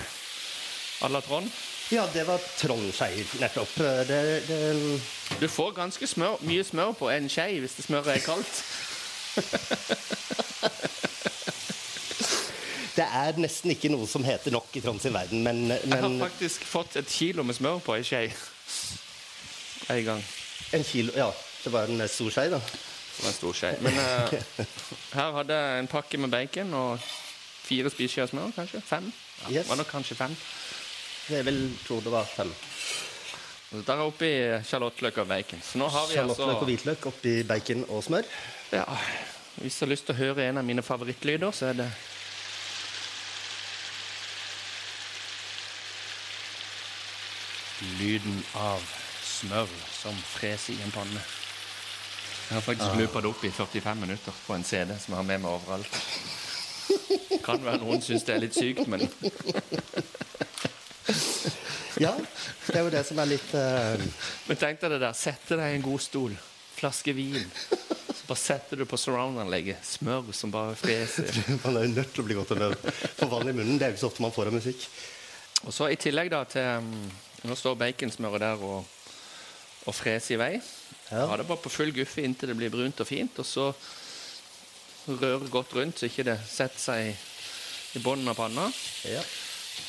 à 1.02 1.08
la 1.08 1.20
Trond. 1.24 1.50
Ja, 1.92 2.06
det 2.12 2.24
var 2.24 2.38
Trondskeier 2.58 3.24
nettopp. 3.40 3.68
Det, 4.08 4.42
det, 4.48 5.00
Du 5.40 5.48
får 5.48 5.70
ganske 5.76 6.06
smør, 6.06 6.36
mye 6.46 6.64
smør 6.64 6.92
på 6.96 7.10
en 7.12 7.28
skei 7.32 7.60
hvis 7.60 7.74
det 7.76 7.84
smøret 7.84 8.16
er 8.16 8.22
kaldt. 8.24 8.64
det 12.96 13.06
er 13.06 13.40
nesten 13.40 13.70
ikke 13.74 13.90
noe 13.92 14.06
som 14.08 14.24
heter 14.24 14.50
nok 14.54 14.68
i 14.76 14.80
Trond 14.84 15.00
sin 15.02 15.14
verden, 15.14 15.42
men, 15.44 15.70
Jeg 15.72 16.00
har 16.00 16.18
faktisk 16.26 16.64
fått 16.68 16.96
et 17.00 17.08
kilo 17.08 17.42
med 17.44 17.54
smør 17.58 17.78
på 17.84 17.94
ei 17.96 18.04
skei 18.06 18.32
en 19.92 20.04
gang. 20.06 20.22
En 20.72 20.84
kilo 20.84 21.12
Ja, 21.16 21.30
det 21.64 21.72
var 21.72 21.90
en 21.90 22.08
stor 22.08 22.30
skei, 22.34 22.48
da. 22.52 22.58
Det 22.58 23.22
var 23.22 23.28
en 23.28 23.36
stor 23.36 23.52
skei. 23.58 23.72
Men 23.84 23.98
uh, 23.98 24.64
her 25.12 25.32
hadde 25.38 25.58
jeg 25.58 25.82
en 25.82 25.90
pakke 25.92 26.18
med 26.18 26.32
bacon 26.32 26.72
og 26.74 26.98
fire 27.62 27.90
spiseskjeer 27.92 28.30
smør, 28.32 28.50
kanskje. 28.56 28.80
Fem. 28.86 29.12
Ja, 29.48 29.50
Yes. 29.60 29.68
var 29.68 29.76
nok 29.80 29.88
kanskje 29.90 30.14
fem. 30.16 30.36
Jeg 31.30 31.44
vil 31.46 31.60
tro 31.86 32.00
det 32.00 32.12
var 32.12 32.24
fem. 32.30 32.50
Der 33.72 33.92
er 33.94 34.02
oppi 34.04 34.28
sjalottløk 34.68 35.18
og 35.22 35.28
bacon. 35.30 35.62
Så 35.64 35.78
nå 35.80 35.86
har 35.88 36.06
vi 36.10 36.14
Sjalottløk 36.18 36.46
og 36.46 36.54
altså 36.54 36.66
hvitløk 36.68 37.06
oppi 37.08 37.32
bacon 37.48 37.84
og 37.88 38.02
smør. 38.04 38.26
ja, 38.72 38.84
Hvis 39.56 39.78
du 39.78 39.84
har 39.86 39.90
lyst 39.94 40.06
til 40.06 40.14
å 40.14 40.18
høre 40.18 40.48
en 40.48 40.58
av 40.60 40.64
mine 40.64 40.82
favorittlyder, 40.84 41.50
så 41.56 41.70
er 41.70 41.78
det 41.80 41.88
Lyden 47.98 48.42
av 48.54 48.82
smør 49.42 49.70
som 49.90 50.18
freser 50.36 50.76
i 50.76 50.82
en 50.84 50.94
panne. 50.94 51.22
Jeg 52.48 52.58
har 52.58 52.64
faktisk 52.64 52.98
loopa 52.98 53.22
det 53.22 53.30
opp 53.30 53.44
i 53.44 53.50
45 53.50 54.00
minutter 54.00 54.34
på 54.46 54.54
en 54.54 54.64
CD 54.64 54.92
som 55.00 55.14
jeg 55.14 55.18
har 55.18 55.26
med 55.26 55.42
meg 55.42 55.50
overalt. 55.50 55.94
Kan 57.46 57.62
være 57.64 57.80
noen 57.82 58.02
syns 58.04 58.26
det 58.28 58.36
er 58.36 58.42
litt 58.44 58.58
sykt, 58.58 58.86
men 58.90 59.06
Ja, 62.02 62.12
det 62.66 62.76
er 62.76 62.84
jo 62.84 62.92
det 62.92 63.02
som 63.06 63.18
er 63.22 63.30
litt 63.30 63.50
uh... 63.54 64.00
Men 64.48 64.58
tenk 64.58 64.80
deg 64.82 64.94
det 64.94 65.00
der. 65.04 65.16
Sette 65.16 65.58
deg 65.58 65.74
i 65.74 65.78
en 65.78 65.84
god 65.84 66.02
stol, 66.02 66.34
flaske 66.76 67.14
vin. 67.14 67.42
Så 67.42 68.26
bare 68.28 68.40
setter 68.40 68.80
du 68.82 68.86
på 68.90 68.98
surround-anlegget. 68.98 69.82
Smør 69.86 70.32
som 70.36 70.52
bare 70.54 70.74
freser. 70.78 71.30
Man 71.64 71.78
er 71.78 71.86
jo 71.86 71.94
nødt 71.96 72.14
til 72.14 72.24
å 72.24 72.26
bli 72.26 72.38
godt 72.38 72.54
humør. 72.54 72.76
For 73.18 73.30
vann 73.32 73.50
i 73.50 73.54
munnen. 73.54 73.78
Det 73.78 73.86
er 73.86 73.92
jo 73.92 73.98
ikke 73.98 74.04
så 74.04 74.10
ofte 74.12 74.24
man 74.24 74.34
får 74.34 74.50
av 74.50 74.58
musikk. 74.58 74.88
Og 75.62 75.74
så 75.74 75.88
i 75.92 75.98
tillegg 76.00 76.32
da 76.32 76.42
til 76.48 76.82
um, 76.82 76.90
Nå 77.46 77.56
står 77.58 77.78
baconsmøret 77.78 78.42
der 78.42 78.60
og, 78.62 78.90
og 79.86 79.94
frese 79.94 80.34
i 80.34 80.38
vei. 80.40 80.52
Ja. 81.10 81.26
Ha 81.26 81.36
det 81.36 81.46
bare 81.48 81.60
på 81.60 81.70
full 81.72 81.92
guffe 81.92 82.22
inntil 82.22 82.48
det 82.52 82.56
blir 82.56 82.70
brunt 82.72 83.00
og 83.00 83.06
fint. 83.08 83.38
Og 83.42 83.46
så 83.46 83.72
røre 85.08 85.48
godt 85.50 85.74
rundt 85.74 85.98
så 85.98 86.06
ikke 86.08 86.24
det 86.30 86.38
setter 86.48 86.78
seg 86.78 87.08
i, 87.10 87.16
i 87.98 88.02
bunnen 88.04 88.28
av 88.30 88.38
panna. 88.38 88.68
Ja. 89.08 89.22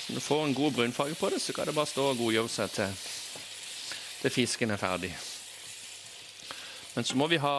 Når 0.10 0.16
du 0.18 0.24
får 0.26 0.46
en 0.48 0.56
god 0.58 0.74
brunfarge 0.80 1.16
på 1.20 1.30
det, 1.30 1.42
så 1.42 1.54
kan 1.54 1.68
det 1.70 1.76
bare 1.78 1.88
stå 1.92 2.08
og 2.12 2.18
godgjøre 2.18 2.50
seg 2.50 2.72
til, 2.74 2.98
til 4.24 4.34
fisken 4.34 4.72
er 4.74 4.82
ferdig. 4.82 5.14
Men 6.96 7.06
så 7.08 7.16
må 7.18 7.28
vi 7.32 7.40
ha 7.42 7.54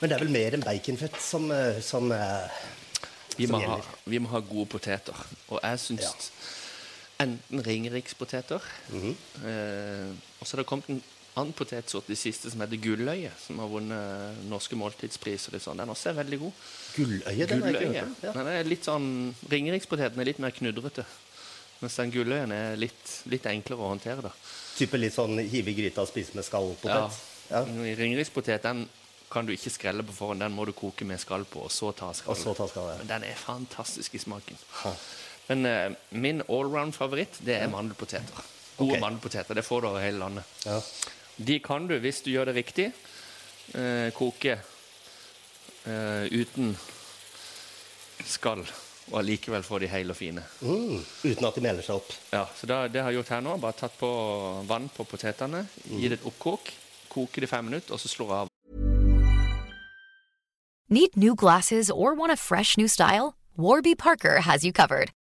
Men 0.00 0.08
det 0.10 0.16
er 0.16 0.22
vel 0.24 0.32
mer 0.32 0.54
enn 0.56 0.64
baconfett 0.64 1.18
som, 1.20 1.50
eh, 1.52 1.78
som 1.84 2.10
eh, 2.12 2.60
Vi 3.36 3.46
som 3.46 3.54
må, 3.56 3.60
ha, 3.68 3.78
vi 4.08 4.18
må 4.20 4.28
ha 4.32 4.40
gode 4.44 4.66
poteter. 4.72 5.16
Og 5.52 5.60
jeg 5.62 5.78
syns 5.80 6.02
Ja. 6.02 6.12
enten 7.26 7.62
ringerikspoteter 7.64 8.60
Mhm. 8.88 9.16
eh, 9.44 10.08
Og 10.40 10.46
så 10.46 10.56
har 10.56 10.62
det 10.62 10.66
kommet 10.66 10.88
en 10.90 11.02
annen 11.34 11.54
potetsort 11.56 12.10
i 12.12 12.16
siste 12.18 12.50
som 12.52 12.60
heter 12.60 12.80
gulløye, 12.82 13.30
som 13.40 13.60
har 13.62 13.70
vunnet 13.72 14.40
norske 14.50 14.76
måltidspriser. 14.76 15.56
og 15.56 15.64
Sånn. 15.64 15.80
Den 15.80 15.92
også 15.94 16.10
er 16.10 16.18
veldig 16.20 16.38
god. 16.44 16.62
Gulløye, 16.96 17.46
den 17.48 17.62
ikke 17.62 17.72
Gulløye. 17.72 17.92
hørt. 18.00 18.24
Ja. 18.26 18.32
Den 18.36 18.50
er 18.52 18.68
litt 18.68 18.88
sånn, 18.88 19.10
Ringerikspoteten 19.50 20.20
er 20.20 20.28
litt 20.28 20.42
mer 20.42 20.52
knudrete. 20.56 21.06
Mens 21.82 21.96
den 21.98 22.12
gulløyen 22.14 22.52
er 22.54 22.76
litt, 22.78 23.04
litt 23.32 23.46
enklere 23.50 23.82
å 23.82 23.92
håndtere. 23.94 24.28
da. 24.28 24.32
Type 24.76 25.00
litt 25.00 25.16
sånn 25.16 25.40
hive 25.40 25.72
i 25.72 25.78
gryta 25.78 26.04
og 26.04 26.10
spise 26.12 26.36
med 26.36 26.46
skallpotet. 26.46 27.20
Ja. 27.50 27.62
Ja. 27.62 27.64
Ringerikspotet 27.64 28.62
den 28.62 28.86
kan 29.32 29.48
du 29.48 29.54
ikke 29.54 29.72
skrelle 29.72 30.04
på 30.04 30.14
forhånd. 30.14 30.44
Den 30.44 30.52
må 30.52 30.66
du 30.68 30.74
koke 30.76 31.06
med 31.08 31.20
skall 31.20 31.44
på, 31.48 31.64
og 31.64 31.72
så 31.72 31.92
ta 31.96 32.12
Og 32.12 32.36
så 32.36 32.54
ta 32.54 32.68
skallet. 32.68 33.00
Men 33.00 33.10
den 33.14 33.24
er 33.30 33.40
fantastisk 33.40 34.14
i 34.14 34.20
smaken. 34.20 34.60
Ha. 34.82 34.92
Men 35.48 35.66
uh, 35.66 35.96
min 36.10 36.42
allround-favoritt 36.42 37.40
det 37.46 37.56
er 37.56 37.72
mandelpoteter. 37.72 38.50
Gode 38.76 38.92
okay. 38.92 39.00
mandelpoteter. 39.00 39.54
Det 39.54 39.64
får 39.66 39.82
du 39.82 39.88
over 39.88 40.04
hele 40.04 40.18
landet. 40.18 40.44
Ja. 40.66 40.78
De 41.36 41.58
kan 41.64 41.86
du, 41.88 41.96
hvis 42.02 42.20
du 42.24 42.30
gjør 42.32 42.50
det 42.50 42.56
riktig, 42.60 42.90
eh, 43.74 44.08
koke 44.16 44.58
eh, 45.88 46.24
uten 46.28 46.74
skall, 48.28 48.62
og 49.10 49.18
allikevel 49.22 49.64
få 49.66 49.80
de 49.82 49.90
hele 49.90 50.14
og 50.14 50.18
fine. 50.18 50.44
Mm, 50.60 51.00
uten 51.24 51.48
at 51.48 51.56
de 51.56 51.64
meler 51.64 51.84
seg 51.84 51.98
opp. 51.98 52.12
Ja, 52.32 52.44
så 52.56 52.68
da, 52.70 52.86
Det 52.88 53.02
har 53.02 53.10
jeg 53.10 53.22
gjort 53.22 53.34
her 53.34 53.44
nå. 53.44 53.56
Bare 53.62 53.78
tatt 53.80 53.96
på 53.98 54.10
vann 54.68 54.88
på 54.92 55.06
potetene, 55.08 55.66
gi 55.88 56.08
det 56.08 56.20
et 56.20 56.28
oppkok, 56.28 56.70
koke 57.12 57.40
det 57.40 57.48
i 57.48 57.54
fem 57.54 57.64
minutter, 57.70 57.94
og 57.96 58.00
så 58.00 58.12
slår 58.12 58.34
av. 58.42 58.52
Need 60.92 61.16
new 61.16 61.34
glasses 61.34 61.90
or 61.90 62.14
want 62.14 62.32
a 62.32 62.36
fresh 62.36 62.76
new 62.76 62.88
style? 62.88 63.34
Warby 63.56 63.94
Parker 63.94 64.40
has 64.40 64.64
you 64.64 64.72
covered. 64.72 65.10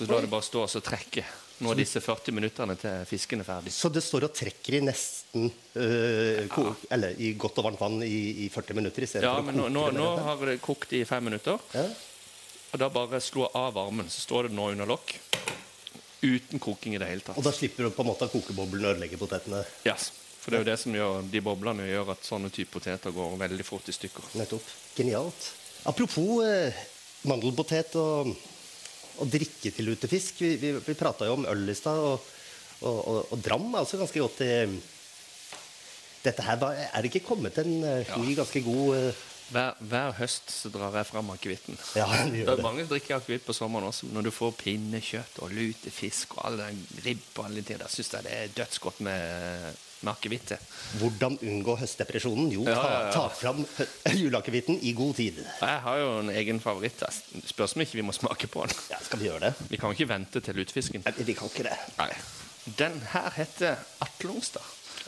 Så 0.00 0.08
da 0.08 0.16
er 0.16 0.24
det 0.24 0.32
bare 0.32 0.46
stå 0.46 0.64
og 0.64 0.70
så 0.72 0.80
trekke 0.84 1.26
nå 1.60 1.74
er 1.74 1.80
disse 1.82 2.00
40 2.00 2.32
minuttene 2.32 2.74
til 2.80 3.02
fisken 3.08 3.42
er 3.42 3.44
ferdig. 3.44 3.72
Så 3.74 3.90
det 3.92 4.00
står 4.00 4.30
og 4.30 4.36
trekker 4.36 4.78
i 4.78 4.80
nesten 4.80 5.50
øh, 5.76 6.46
ja. 6.48 6.70
Eller 6.96 7.18
i 7.20 7.34
godt 7.40 7.58
og 7.60 7.66
varmt 7.66 7.82
vann 7.82 7.98
i, 8.06 8.46
i 8.46 8.48
40 8.52 8.78
minutter 8.78 9.04
i 9.04 9.08
Ja, 9.20 9.34
men 9.44 9.58
nå, 9.60 9.66
nå, 9.68 9.82
nå 9.92 10.06
har 10.24 10.40
det 10.48 10.56
kokt 10.64 10.94
i 10.96 11.02
fem 11.08 11.28
minutter. 11.28 11.60
Ja. 11.76 11.84
Og 12.70 12.80
da 12.80 12.88
bare 12.94 13.20
slå 13.20 13.50
av 13.58 13.74
varmen, 13.76 14.08
så 14.08 14.22
står 14.24 14.48
det 14.48 14.56
nå 14.56 14.70
under 14.72 14.88
lokk. 14.88 15.12
Uten 16.22 16.62
koking 16.62 16.96
i 16.96 17.00
det 17.02 17.08
hele 17.10 17.24
tatt. 17.26 17.36
Og 17.36 17.44
da 17.44 17.52
slipper 17.52 17.88
du 17.88 17.92
på 17.92 18.06
en 18.06 18.08
måte 18.08 18.28
kokeboblene 18.32 18.94
ødelegge 18.94 19.20
potetene. 19.20 19.60
Yes. 19.84 20.10
For 20.40 20.52
det 20.52 20.60
er 20.60 20.64
jo 20.64 20.68
det 20.70 20.78
som 20.80 20.96
gjør 20.96 21.26
de 21.28 21.42
boblene 21.44 21.90
gjør 21.90 22.14
at 22.14 22.24
sånne 22.24 22.48
type 22.54 22.72
poteter 22.72 23.12
går 23.12 23.36
veldig 23.42 23.66
fort 23.68 23.92
i 23.92 23.96
stykker. 23.96 24.32
Nettopp. 24.40 24.72
Genialt. 24.96 25.50
Apropos 25.90 26.40
eh, 26.46 26.80
mandelpotet 27.28 27.96
og, 28.00 28.32
og 29.18 29.32
drikke 29.32 29.72
til 29.74 29.90
lutefisk. 29.90 30.40
Vi, 30.44 30.54
vi, 30.60 30.72
vi 30.86 30.94
prata 30.98 31.26
jo 31.28 31.38
om 31.38 31.48
øl 31.50 31.68
i 31.68 31.76
stad, 31.76 31.98
og, 31.98 32.30
og, 32.80 32.96
og, 32.96 33.18
og 33.32 33.42
dram 33.44 33.68
er 33.74 33.82
også 33.82 34.00
ganske 34.00 34.22
godt 34.22 34.42
i, 34.46 34.54
Dette 36.20 36.44
her 36.44 36.58
var, 36.60 36.76
Er 36.76 37.00
det 37.00 37.14
ikke 37.14 37.26
kommet 37.30 37.58
en 37.62 37.78
uh, 37.80 38.16
ny, 38.20 38.34
ganske 38.36 38.60
god 38.62 38.96
uh, 38.96 39.26
Hver, 39.50 39.78
hver 39.80 40.12
høst 40.20 40.52
så 40.52 40.70
drar 40.70 40.94
jeg 40.94 41.08
fram 41.08 41.30
akevitten. 41.32 41.78
Ja, 41.98 42.06
det 42.30 42.44
Det 42.46 42.52
er 42.52 42.62
mange 42.62 42.84
som 42.84 42.92
drikker 42.92 43.16
akevitt 43.16 43.46
på 43.46 43.56
sommeren 43.56 43.88
også. 43.88 44.06
Når 44.14 44.28
du 44.28 44.30
får 44.30 44.52
pinnekjøtt 44.60 45.40
og 45.42 45.50
lutefisk 45.50 46.36
og 46.36 46.44
all 46.46 46.60
den 46.60 46.84
ribb 47.06 47.40
og 47.40 47.48
alle 47.48 47.64
de 47.66 47.78
da 47.80 47.88
syns 47.90 48.12
jeg 48.14 48.28
det 48.28 48.36
er 48.36 48.52
dødsgodt 48.60 49.00
med, 49.02 49.80
med 50.02 50.12
akevitt. 50.14 50.52
Hvordan 51.00 51.36
unngå 51.44 51.74
høstdepresjonen? 51.80 52.50
Jo, 52.54 52.64
ta, 52.64 52.72
Ja, 52.72 52.82
ja, 52.90 53.00
ja. 53.06 53.12
ta 53.14 53.24
fram 53.36 53.62
juleakevitten 54.20 54.78
i 54.82 54.92
god 54.96 55.14
tid. 55.20 55.40
Jeg 55.60 55.80
har 55.86 55.98
jo 56.00 56.10
en 56.22 56.30
egen 56.34 56.60
favoritt. 56.64 57.02
Spørs 57.50 57.76
om 57.76 57.84
ikke 57.84 58.00
vi 58.00 58.06
må 58.08 58.14
smake 58.16 58.48
på 58.50 58.64
den. 58.66 58.76
Ja, 58.92 58.98
skal 59.04 59.20
vi 59.22 59.28
gjøre 59.30 59.50
det? 59.50 59.68
Vi 59.70 59.80
kan 59.80 59.92
ikke 59.96 60.08
vente 60.10 60.40
til 60.44 60.56
lutefisken. 60.60 61.04
Nei, 61.06 61.14
vi 61.28 61.36
kan 61.38 61.52
ikke 61.52 61.66
det. 61.68 61.76
Nei. 62.00 62.10
Den 62.78 62.98
her 63.12 63.30
heter 63.36 63.78
Atlongstad. 64.04 64.64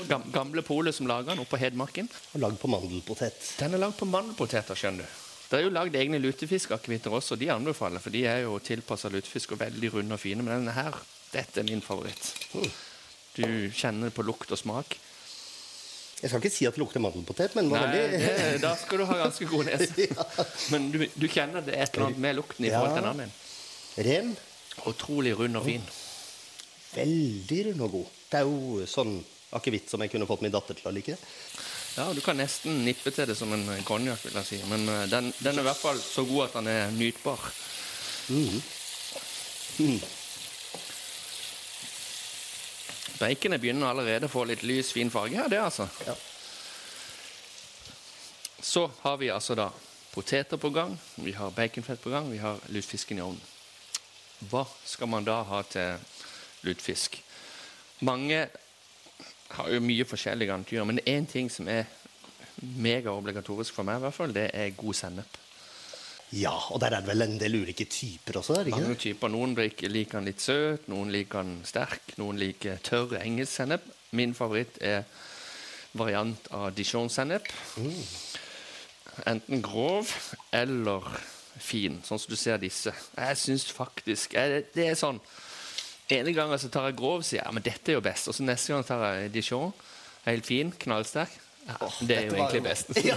Gam, 0.08 0.22
gamle 0.32 0.62
polet 0.64 0.94
som 0.96 1.06
lager 1.06 1.34
den 1.34 1.42
oppe 1.42 1.52
på 1.56 1.60
Hedmarken. 1.60 2.06
Og 2.32 2.40
lagd 2.40 2.56
på 2.62 2.70
mandelpotet. 2.72 3.50
Den 3.60 3.74
er 3.76 3.82
lagd 3.82 3.98
på 4.00 4.08
mandelpoteter, 4.08 4.78
skjønner 4.78 5.04
du. 5.04 5.18
Det 5.52 5.58
er 5.58 5.66
jo 5.66 5.72
lagd 5.74 5.96
egne 6.00 6.16
lutefiskakevitter 6.22 7.12
også, 7.12 7.36
de 7.36 7.50
anbefaler, 7.52 8.00
for 8.00 8.08
de 8.14 8.22
er 8.24 8.38
jo 8.46 8.54
tilpassa 8.64 9.10
lutefisk 9.12 9.52
og 9.52 9.60
veldig 9.60 9.90
runde 9.98 10.16
og 10.16 10.22
fine. 10.22 10.40
Men 10.40 10.62
denne 10.62 10.72
her, 10.72 10.96
dette 11.34 11.60
er 11.60 11.66
min 11.68 11.84
favoritt. 11.84 12.30
Du 13.36 13.44
kjenner 13.72 14.10
det 14.10 14.14
på 14.16 14.24
lukt 14.26 14.50
og 14.52 14.58
smak. 14.60 14.98
Jeg 16.22 16.30
skal 16.30 16.38
ikke 16.42 16.54
si 16.54 16.66
at 16.68 16.76
det 16.76 16.82
lukter 16.84 17.02
mandelpotet, 17.02 17.54
men 17.58 17.66
Nei, 17.72 17.82
det, 18.12 18.60
da 18.62 18.76
skal 18.78 19.00
du 19.02 19.06
ha 19.08 19.16
ganske 19.24 19.46
god 19.50 19.66
nese. 19.66 20.06
Men 20.72 20.84
du, 20.94 21.00
du 21.18 21.26
kjenner 21.26 21.64
det 21.66 21.74
et 21.74 21.96
eller 21.96 22.12
annet 22.12 22.20
med 22.22 22.36
lukten 22.38 22.68
i 22.68 22.70
forhold 22.70 22.94
til 22.94 23.02
den 23.02 23.10
andre. 23.10 23.26
ren. 24.06 24.30
Utrolig 24.86 25.32
rund 25.40 25.58
og 25.58 25.66
fin. 25.66 25.82
Veldig 26.94 27.58
rund 27.72 27.82
og 27.88 27.90
god. 27.96 28.14
Det 28.30 28.38
er 28.38 28.46
jo 28.46 28.86
sånn 28.88 29.16
akevitt 29.58 29.90
som 29.90 30.00
jeg 30.04 30.12
kunne 30.14 30.28
fått 30.30 30.44
min 30.46 30.54
datter 30.54 30.78
til 30.78 30.88
å 30.88 30.94
like. 30.94 31.18
Ja, 31.98 32.06
Du 32.14 32.22
kan 32.24 32.38
nesten 32.38 32.84
nippe 32.86 33.10
til 33.12 33.26
det 33.28 33.34
som 33.36 33.50
en 33.52 33.66
konjakk, 33.84 34.22
vil 34.28 34.38
jeg 34.38 34.48
si. 34.52 34.62
Men 34.70 34.86
eh, 34.88 35.02
den, 35.10 35.32
den 35.42 35.58
er 35.58 35.66
i 35.66 35.68
hvert 35.72 35.82
fall 35.82 35.98
så 36.00 36.22
god 36.28 36.46
at 36.46 36.60
den 36.60 36.70
er 36.72 36.94
nytbar. 36.94 37.50
Baconet 43.22 43.62
begynner 43.62 43.92
allerede 43.92 44.26
å 44.26 44.32
få 44.32 44.44
litt 44.50 44.64
lys, 44.66 44.90
fin 44.94 45.10
farge 45.12 45.38
her, 45.38 45.50
det, 45.52 45.60
altså. 45.62 45.86
Ja. 46.06 46.16
Så 48.62 48.88
har 49.02 49.18
vi 49.20 49.30
altså 49.30 49.54
da 49.58 49.68
poteter 50.12 50.58
på 50.60 50.70
gang, 50.74 50.96
vi 51.14 51.32
har 51.32 51.54
baconfett 51.54 52.02
på 52.02 52.10
gang, 52.10 52.30
vi 52.30 52.40
har 52.42 52.58
lutefisken 52.68 53.18
i 53.20 53.24
ovnen. 53.24 53.42
Hva 54.50 54.64
skal 54.84 55.10
man 55.10 55.26
da 55.26 55.38
ha 55.46 55.62
til 55.70 56.02
lutefisk? 56.66 57.20
Mange 58.02 58.44
har 59.52 59.70
jo 59.70 59.82
mye 59.84 60.06
forskjellige 60.08 60.54
antyder, 60.54 60.88
men 60.88 61.02
én 61.06 61.28
ting 61.30 61.50
som 61.50 61.68
er 61.70 61.86
megaobligatorisk 62.62 63.74
for 63.74 63.86
meg, 63.86 64.00
i 64.00 64.06
hvert 64.06 64.18
fall, 64.18 64.34
det 64.34 64.48
er 64.54 64.74
god 64.78 64.98
sennep. 64.98 65.41
Ja, 66.32 66.52
og 66.72 66.80
der 66.80 66.94
er 66.96 67.02
det 67.02 67.10
vel 67.10 67.26
en 67.26 67.34
del 67.40 67.58
ulike 67.60 67.84
typer 67.92 68.38
også? 68.40 68.54
er 68.54 68.64
det 68.64 68.72
ikke 68.72 68.80
Mange 68.80 69.00
typer. 69.02 69.32
Noen 69.32 69.52
liker 69.56 70.18
den 70.18 70.28
litt 70.30 70.40
søt, 70.40 70.88
noen 70.88 71.12
liker 71.12 71.44
den 71.44 71.58
sterk, 71.68 72.14
noen 72.16 72.40
liker 72.40 72.80
tørr 72.84 73.18
engelsk 73.20 73.52
sennep. 73.52 73.84
Min 74.16 74.32
favoritt 74.36 74.78
er 74.80 75.04
variant 75.92 76.48
av 76.56 76.70
dijon-sennep. 76.76 77.50
Enten 79.28 79.60
grov 79.64 80.08
eller 80.56 81.04
fin, 81.60 82.00
sånn 82.04 82.20
som 82.20 82.32
du 82.32 82.38
ser 82.40 82.60
disse. 82.62 82.94
Jeg 83.16 83.36
syns 83.36 83.68
faktisk 83.76 84.32
jeg, 84.38 84.64
Det 84.72 84.88
er 84.88 84.96
sånn 84.98 85.20
Ene 86.12 86.32
gangen 86.36 86.58
så 86.60 86.68
tar 86.68 86.90
jeg 86.90 86.96
grov, 86.98 87.22
sier 87.24 87.38
jeg 87.38 87.46
ja, 87.46 87.52
men 87.54 87.64
dette 87.64 87.92
er 87.92 87.96
jo 87.96 88.02
best. 88.04 88.28
Og 88.28 88.34
så 88.36 88.44
neste 88.44 88.72
gang 88.74 88.82
tar 88.84 89.04
jeg 89.16 89.30
dijon. 89.32 89.70
Helt 90.26 90.44
fin, 90.44 90.72
knallsterk. 90.82 91.32
Ja, 91.62 91.88
det 92.00 92.16
er 92.16 92.24
jo 92.26 92.34
var 92.34 92.50
egentlig 92.50 92.62
best. 92.66 92.88
Ja. 93.06 93.16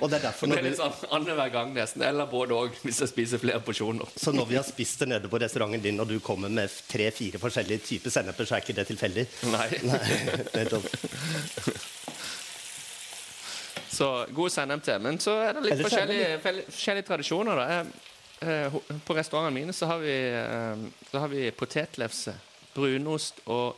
Og 0.00 0.08
det 0.08 0.18
er 0.18 0.24
derfor 0.24 0.48
det 0.48 0.60
er 0.64 0.76
sånn 0.78 0.94
annenhver 1.12 1.52
gang 1.52 1.74
nesten. 1.76 2.04
Eller 2.06 2.28
både 2.30 2.56
òg, 2.56 2.78
hvis 2.86 3.02
jeg 3.04 3.12
spiser 3.12 3.42
flere 3.42 3.60
porsjoner. 3.64 4.08
så 4.16 4.32
når 4.32 4.48
vi 4.48 4.56
har 4.56 4.64
spist 4.66 5.04
det 5.04 5.10
nede 5.12 5.28
på 5.28 5.40
restauranten 5.42 5.84
din, 5.84 6.00
og 6.00 6.08
du 6.08 6.18
kommer 6.24 6.48
med 6.48 6.72
tre-fire 6.88 7.40
forskjellige 7.42 7.84
typer 7.86 8.14
senneper, 8.16 8.48
så 8.48 8.56
er 8.56 8.64
ikke 8.64 8.78
det 8.80 8.86
tilfeldig? 8.88 9.26
Nei. 9.52 9.68
Nei, 9.90 10.00
nettopp. 10.56 10.88
Så 13.90 14.08
god 14.32 14.52
sennep 14.54 14.84
til. 14.86 15.00
Men 15.04 15.20
så 15.20 15.36
er 15.44 15.58
det 15.58 15.66
litt 15.66 15.74
Er 15.74 15.82
det 15.82 15.88
forskjellige, 15.90 16.62
forskjellige 16.72 17.08
tradisjoner. 17.10 17.60
Da. 17.60 17.82
Eh, 18.40 18.76
på 19.04 19.16
restaurantene 19.18 19.58
mine 19.58 19.76
så 19.76 19.90
har 19.90 20.00
vi, 20.00 20.16
eh, 20.32 20.84
så 21.10 21.20
har 21.20 21.28
vi 21.28 21.50
potetlefse, 21.52 22.32
brunost 22.72 23.42
og 23.44 23.76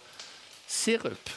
sirup. 0.70 1.32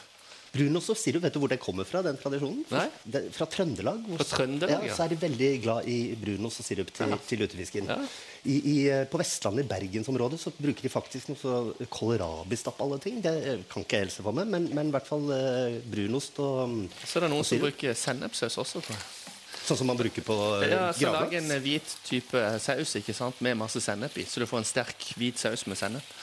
Brunost 0.56 0.90
og 0.94 0.96
sirup, 0.98 1.22
vet 1.26 1.34
du 1.36 1.40
hvor 1.42 1.52
det 1.52 1.58
kommer 1.62 1.84
fra, 1.88 2.00
den 2.06 2.16
tradisjonen? 2.20 2.64
Nei. 2.72 2.86
Det, 3.04 3.22
fra 3.36 3.46
Trøndelag. 3.52 4.00
hvor- 4.08 4.22
Fra 4.22 4.28
Trøndelag, 4.38 4.70
ja. 4.86 4.90
ja. 4.90 4.96
Så 4.96 5.04
er 5.06 5.12
de 5.14 5.20
veldig 5.26 5.50
glad 5.62 5.88
i 5.92 5.98
brunost 6.16 6.60
og 6.64 6.66
sirup 6.70 6.92
til, 6.96 7.08
Ja. 7.12 7.18
til 7.28 7.38
lutefisken. 7.44 7.86
Ja. 7.92 7.98
I, 8.46 8.56
i, 8.72 8.76
eh, 8.94 9.04
på 9.10 9.18
Vestlandet, 9.20 9.66
i 9.66 9.68
bergensområdet, 9.68 10.38
så 10.40 10.52
bruker 10.56 10.82
de 10.86 10.88
faktisk 10.92 11.28
noe 11.32 11.38
så 11.40 11.54
kålrabistapp 11.90 12.80
alle 12.80 12.98
ting. 13.02 13.20
Det 13.24 13.34
eh, 13.46 13.58
kan 13.70 13.82
ikke 13.84 13.98
jeg 14.00 14.06
helse 14.06 14.22
for 14.24 14.32
meg, 14.36 14.46
men, 14.52 14.68
men 14.74 14.88
i 14.88 14.94
hvert 14.94 15.06
fall 15.08 15.26
eh, 15.34 15.78
brunost 15.92 16.38
og 16.44 16.68
mm, 16.70 16.82
Så 17.04 17.18
er 17.18 17.26
det 17.26 17.30
noen 17.34 17.44
som 17.48 17.58
bruker 17.62 17.94
sennepsaus 17.98 18.56
også. 18.62 18.82
Tror 18.86 18.94
jeg. 18.96 19.06
Sånn 19.66 19.80
som 19.80 19.88
man 19.90 19.98
bruker 19.98 20.22
på 20.22 20.34
eh, 20.62 20.70
Ja, 20.70 20.92
så 20.94 21.10
Lag 21.10 21.32
en 21.34 21.50
hvit 21.64 21.96
type 22.06 22.38
saus 22.62 22.92
ikke 23.00 23.14
sant? 23.16 23.40
med 23.42 23.58
masse 23.58 23.80
sennep 23.82 24.14
i, 24.22 24.24
så 24.28 24.38
du 24.38 24.46
får 24.46 24.62
en 24.62 24.68
sterk 24.68 25.08
hvit 25.18 25.40
saus 25.42 25.66
med 25.66 25.76
sennep. 25.80 26.14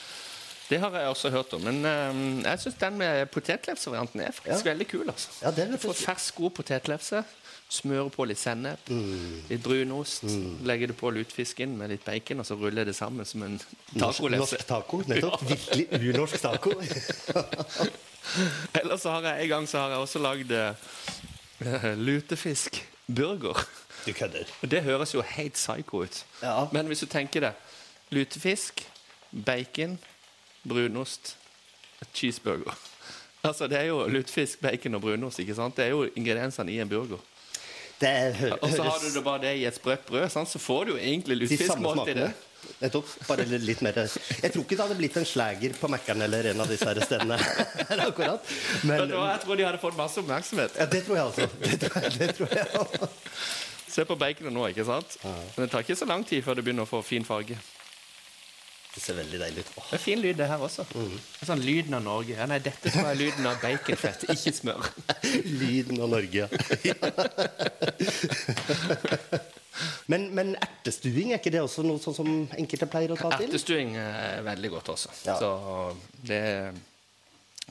Det 0.73 0.79
har 0.81 0.97
jeg 0.97 1.07
også 1.13 1.29
hørt 1.37 1.53
om. 1.53 1.61
Men 1.69 1.85
eh, 1.85 2.49
jeg 2.49 2.59
syns 2.65 2.81
den 2.81 2.97
med 2.97 3.29
potetlefsevarianten 3.33 4.21
er 4.25 4.31
faktisk 4.33 4.65
Ja. 4.65 4.71
veldig 4.73 4.87
kul. 4.89 5.05
altså. 5.13 5.29
Ja, 5.45 5.51
det 5.53 5.67
er 5.67 5.71
Du 5.71 5.77
får 5.85 5.93
fersk, 6.01 6.35
god 6.41 6.51
potetlefse. 6.57 7.23
Smøre 7.73 8.09
på 8.13 8.25
litt 8.29 8.37
sennep, 8.37 8.89
Mm. 8.89 9.39
litt 9.49 9.63
brunost. 9.63 10.23
Legger 10.67 10.87
det 10.91 10.97
på 10.97 11.09
lutefisken 11.09 11.71
med 11.77 11.89
litt 11.89 12.03
bacon, 12.05 12.39
og 12.39 12.45
så 12.45 12.53
ruller 12.59 12.83
det 12.85 12.93
sammen 12.95 13.25
som 13.25 13.41
en 13.43 13.59
tacolefse. 13.97 14.37
norsk 14.59 14.67
taco, 14.67 14.97
nettopp. 15.07 15.41
Virkelig 15.49 15.87
unorsk 16.13 16.41
taco. 16.41 16.71
Ellers 18.79 19.01
så 19.01 19.09
har 19.15 19.21
jeg 19.27 19.43
en 19.43 19.49
gang 19.49 19.67
så 19.69 19.77
har 19.81 19.89
jeg 19.89 19.97
også 20.05 20.19
lagd 20.21 20.51
uh, 21.65 21.97
lutefiskburger. 21.97 23.65
Du 24.05 24.13
kødder. 24.13 24.45
Det 24.61 24.83
høres 24.83 25.13
jo 25.15 25.21
helt 25.21 25.53
psycho 25.53 26.03
ut. 26.03 26.23
Ja. 26.43 26.67
Men 26.71 26.85
hvis 26.91 26.99
du 26.99 27.05
tenker 27.05 27.39
det 27.47 27.53
Lutefisk, 28.13 28.83
bacon, 29.45 29.97
brunost, 30.67 31.35
cheeseburger. 32.13 32.73
Altså 33.43 33.67
Det 33.67 33.75
er 33.75 33.89
jo 33.89 34.05
lutefisk, 34.07 34.61
bacon 34.63 34.95
og 34.95 35.01
brunost. 35.03 35.39
ikke 35.43 35.55
sant? 35.55 35.75
Det 35.75 35.83
er 35.85 35.89
jo 35.91 36.05
ingrediensene 36.15 36.71
i 36.71 36.77
en 36.79 36.87
burger. 36.89 37.19
Og 38.61 38.69
så 38.71 38.83
har 38.83 38.97
du 39.03 39.09
det 39.13 39.23
bare 39.23 39.41
det 39.43 39.51
i 39.59 39.65
et 39.67 39.75
sprøtt 39.75 40.05
brød, 40.07 40.29
sant? 40.31 40.47
så 40.49 40.59
får 40.59 40.85
du 40.85 40.91
jo 40.93 40.97
egentlig 40.97 41.35
de 41.41 41.47
samme 41.47 41.59
lutefiskmåltid. 41.59 42.13
smakene. 42.13 42.33
Nettopp. 42.79 43.09
Bare 43.27 43.43
litt- 43.45 43.81
mer 43.83 43.91
Jeg 43.99 44.51
tror 44.53 44.63
ikke 44.63 44.77
det 44.77 44.79
hadde 44.85 44.95
blitt 44.95 45.17
en 45.19 45.25
slager 45.27 45.73
på 45.79 45.87
Mækkern 45.91 46.21
eller 46.23 46.47
en 46.53 46.61
av 46.63 46.67
disse 46.71 46.87
her 46.87 46.99
stedene. 47.03 47.35
akkurat. 48.07 48.39
Men 48.83 49.01
Vet? 49.03 49.09
Jeg 49.11 49.39
tror 49.43 49.55
de 49.59 49.65
hadde 49.67 49.81
fått 49.83 49.97
masse 49.99 50.19
oppmerksomhet. 50.23 50.79
ja, 50.79 50.85
det 50.85 51.03
tror 51.05 51.15
jeg 51.19 51.25
altså. 51.25 51.49
Det 51.59 51.79
tror 51.83 52.01
jeg, 52.01 52.13
det 52.19 52.35
tror 52.35 52.55
jeg. 52.55 53.09
Se 53.93 54.05
på 54.07 54.15
baconet 54.15 54.53
nå, 54.55 54.67
ikke 54.71 54.85
sant? 54.87 55.17
Men 55.23 55.65
det 55.67 55.71
tar 55.71 55.83
ikke 55.83 55.95
så 55.99 56.07
lang 56.07 56.23
tid 56.25 56.41
før 56.47 56.55
det 56.55 56.63
begynner 56.63 56.87
å 56.87 56.89
få 56.89 57.03
fin 57.03 57.25
farge. 57.27 57.59
Det 58.93 59.01
ser 59.01 59.15
veldig 59.17 59.39
deilig 59.41 59.63
ut. 59.63 59.69
Oh. 59.77 59.85
Det 59.89 59.97
er 59.97 60.01
fin 60.03 60.19
lyd, 60.21 60.35
det 60.37 60.47
her 60.51 60.61
også. 60.61 60.83
Det 60.93 61.01
er 61.41 61.49
sånn 61.49 61.63
Lyden 61.65 61.97
av 61.97 62.03
Norge. 62.05 62.35
Ja, 62.37 62.45
nei, 62.49 62.59
dette 62.61 62.91
tror 62.91 63.07
jeg 63.07 63.15
er 63.15 63.19
lyden 63.23 63.47
av 63.49 63.57
baconfett, 63.63 64.27
ikke 64.29 64.53
smør. 64.53 64.89
lyden 65.63 66.01
av 66.03 66.11
Norge, 66.13 66.45
ja. 66.85 66.93
men, 70.11 70.29
men 70.37 70.53
ertestuing, 70.61 71.33
er 71.33 71.41
ikke 71.41 71.55
det 71.55 71.63
også 71.63 71.85
noe 71.87 72.01
sånn 72.03 72.17
som 72.19 72.29
enkelte 72.53 72.89
pleier 72.93 73.15
å 73.15 73.17
ta 73.17 73.33
til? 73.33 73.49
Ertestuing 73.49 73.97
er 73.97 74.45
veldig 74.45 74.73
godt 74.75 74.93
også. 74.93 75.13
Ja. 75.25 75.39
Så 75.41 75.49
det 76.29 76.41
er 76.53 76.81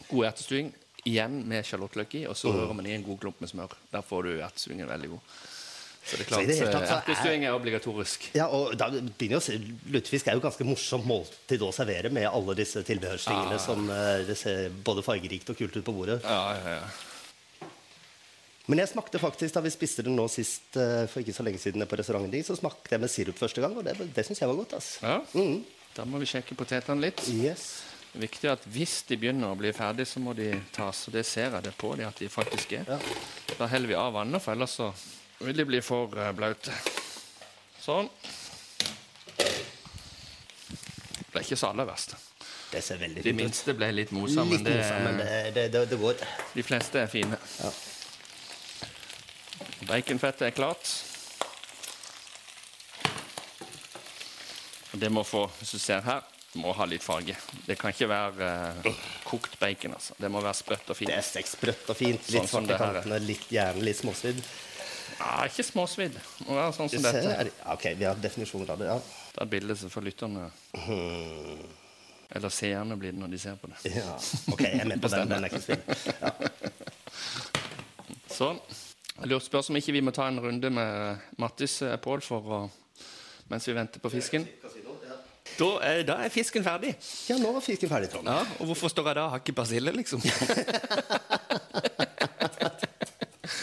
god 0.08 0.32
ertestuing. 0.32 0.74
Igjen 1.06 1.40
med 1.50 1.66
sjalottløk 1.66 2.12
i, 2.18 2.26
og 2.30 2.36
så 2.38 2.50
rører 2.54 2.74
man 2.78 2.86
i 2.86 2.94
en 2.94 3.06
god 3.06 3.18
klump 3.22 3.40
med 3.42 3.50
smør. 3.50 3.72
Der 3.94 4.02
får 4.06 4.26
du 4.26 4.32
ertestuingen 4.36 4.90
veldig 4.90 5.14
god. 5.14 5.32
Så 6.04 6.16
det 6.18 6.24
er 6.24 6.28
klart, 6.32 6.46
det 6.50 6.56
hele 6.58 6.72
så 6.72 6.80
er- 6.82 6.96
Ertestuing 6.98 7.44
er 7.46 7.54
obligatorisk. 7.54 8.24
Ja, 8.34 8.48
og 8.50 8.74
da 8.76 8.88
begynner 8.90 9.40
se, 9.40 9.54
Lutefisk 9.94 10.26
er 10.28 10.34
jo 10.34 10.42
ganske 10.42 10.64
morsomt 10.66 11.06
måltid 11.06 11.62
å 11.62 11.70
servere 11.72 12.10
med 12.10 12.26
alle 12.26 12.56
disse 12.58 12.82
tilbehørstingene 12.82 13.58
som 13.62 13.86
eh, 13.90 14.24
det 14.26 14.36
ser 14.40 14.68
både 14.82 15.04
fargerikt 15.06 15.50
og 15.54 15.56
kult 15.62 15.76
ut 15.78 15.84
på 15.86 15.94
bordet. 15.94 16.18
Ja, 16.26 16.56
ja, 16.58 16.76
ja. 16.80 17.68
Men 18.70 18.78
jeg 18.78 18.92
smakte 18.92 19.18
faktisk 19.18 19.54
da 19.56 19.60
vi 19.64 19.70
spiste 19.74 20.04
det 20.06 20.12
nå 20.14 20.24
sist 20.30 20.76
eh, 20.78 21.04
for 21.10 21.22
ikke 21.22 21.34
så 21.34 21.42
lenge 21.46 21.58
siden 21.62 21.82
på 21.90 21.98
restauranten 21.98 22.30
din, 22.34 22.44
så 22.46 22.54
smakte 22.58 22.94
jeg 22.94 23.02
med 23.02 23.10
sirup 23.10 23.38
første 23.38 23.62
gang, 23.62 23.74
og 23.78 23.86
det, 23.86 23.96
det 24.14 24.26
syns 24.26 24.42
jeg 24.42 24.50
var 24.50 24.58
godt. 24.60 24.76
Altså. 24.78 25.00
ja. 25.06 25.16
Mm. 25.34 25.62
Da 25.92 26.06
må 26.08 26.16
vi 26.22 26.28
sjekke 26.30 26.54
potetene 26.56 27.02
litt. 27.04 27.20
Yes. 27.28 27.82
Det 28.12 28.16
er 28.20 28.22
viktig 28.26 28.48
at 28.48 28.62
hvis 28.72 28.94
de 29.10 29.16
begynner 29.20 29.50
å 29.52 29.56
bli 29.60 29.70
ferdig, 29.76 30.06
så 30.08 30.22
må 30.24 30.32
de 30.36 30.46
tas. 30.72 31.02
Og 31.08 31.12
det 31.18 31.24
ser 31.28 31.50
jeg 31.52 31.66
det 31.66 31.72
på 31.80 31.90
de 31.98 32.06
at 32.06 32.16
de 32.22 32.28
faktisk 32.32 32.72
er. 32.78 32.86
Ja. 32.88 32.96
Da 33.58 33.68
heller 33.68 33.90
vi 33.90 33.98
av 33.98 34.14
vannet, 34.16 34.40
for 34.40 34.54
ellers 34.56 34.78
så 34.78 34.88
vil 35.46 35.56
de 35.56 35.64
bli 35.68 35.80
for 35.84 36.12
uh, 36.18 36.30
blaute. 36.36 36.72
Sånn. 37.82 38.08
Det 41.22 41.30
ble 41.32 41.42
ikke 41.46 41.56
så 41.58 41.70
aller 41.72 41.88
verst. 41.88 42.14
Det 42.72 42.80
ser 42.84 42.96
veldig 43.00 43.20
De 43.20 43.28
fint 43.30 43.36
ut. 43.36 43.42
minste 43.44 43.74
ble 43.76 43.88
litt 43.92 44.12
mosa, 44.16 44.44
men, 44.44 44.52
Litt 44.62 44.64
det, 44.68 44.76
mosa, 44.78 44.98
men 45.04 45.18
det, 45.20 45.30
det, 45.56 45.64
det, 45.74 45.82
det 45.92 45.98
går. 46.00 46.22
de 46.54 46.62
fleste 46.64 47.00
er 47.02 47.08
fine. 47.12 47.38
Ja. 47.60 47.70
Baconfettet 49.88 50.46
er 50.46 50.54
klart. 50.56 50.92
Og 54.92 55.00
det 55.00 55.08
må 55.12 55.22
få, 55.24 55.46
hvis 55.58 55.72
du 55.76 55.78
ser 55.80 56.02
her, 56.04 56.20
må 56.60 56.72
ha 56.76 56.84
litt 56.84 57.04
farge. 57.04 57.34
Det 57.64 57.78
kan 57.80 57.92
ikke 57.94 58.08
være 58.10 58.48
eh, 58.84 59.04
kokt 59.24 59.54
bacon. 59.60 59.94
altså. 59.96 60.14
Det 60.20 60.28
må 60.32 60.42
være 60.44 60.58
sprøtt 60.58 60.84
og 60.84 60.92
Det 60.92 60.98
fint. 61.00 61.12
er 61.16 61.46
sprøtt 61.48 61.88
og 61.88 61.96
fint. 61.96 62.20
Sånn 62.26 62.34
Litt 62.42 62.50
som 62.52 62.58
svart 62.60 62.68
i 62.68 62.72
det 62.74 62.78
her 62.82 62.90
er. 62.90 62.98
kantene, 63.00 63.20
litt, 63.24 63.46
gjerne 63.56 63.84
litt 63.88 64.00
småsvidd. 64.02 64.42
Ja, 65.22 65.44
ikke 65.46 65.62
småsvidd. 65.64 66.16
Må 66.48 66.56
være 66.58 66.72
sånn 66.74 66.88
som 66.90 67.02
dette. 67.04 67.50
Ok, 67.70 67.84
vi 67.98 68.04
har 68.08 68.16
definisjoner 68.18 68.72
av 68.74 68.78
det. 68.82 68.86
ja. 68.90 68.96
Det 69.32 69.40
et 69.46 69.50
bildet 69.54 69.78
får 69.88 70.02
lytterne 70.04 70.42
Eller 72.36 72.50
seerne 72.52 72.96
blir 73.00 73.12
det 73.14 73.20
når 73.20 73.30
de 73.32 73.38
ser 73.40 73.54
på 73.60 73.66
det. 73.70 73.76
Ja, 73.94 74.16
ok, 74.52 74.60
jeg 74.66 74.80
er 74.82 74.88
med 74.90 75.00
på 75.00 75.08
den. 75.12 75.28
Den 75.30 75.44
er 75.46 75.48
ikke 75.48 75.62
svidd. 75.62 75.82
Ja. 76.20 76.30
Sånn. 78.32 78.58
Jeg 79.18 79.28
lurte 79.30 79.44
spørs 79.46 79.68
om 79.70 79.76
ikke 79.78 79.92
vi 79.94 80.00
må 80.04 80.10
ta 80.16 80.24
en 80.28 80.40
runde 80.40 80.70
med 80.72 81.18
Mattis 81.40 81.82
eh, 81.84 81.96
Pål 82.00 82.20
for 82.24 82.40
å 82.48 82.70
mens 83.52 83.66
vi 83.68 83.74
venter 83.76 84.00
på 84.00 84.08
fisken. 84.12 84.46
Da 85.58 85.68
er, 85.84 86.02
da 86.08 86.14
er 86.24 86.30
fisken 86.32 86.64
ferdig. 86.64 86.94
ja, 87.28 87.36
nå 87.36 87.50
var 87.52 87.60
fisken 87.64 87.88
ferdig, 87.90 88.08
Trond. 88.12 88.26
Ja, 88.30 88.40
Og 88.60 88.66
hvorfor 88.70 88.88
står 88.88 89.06
jeg 89.10 89.16
da 89.18 89.22
og 89.26 89.30
har 89.34 89.40
ikke 89.42 89.52
persille, 89.58 89.92
liksom? 89.92 90.20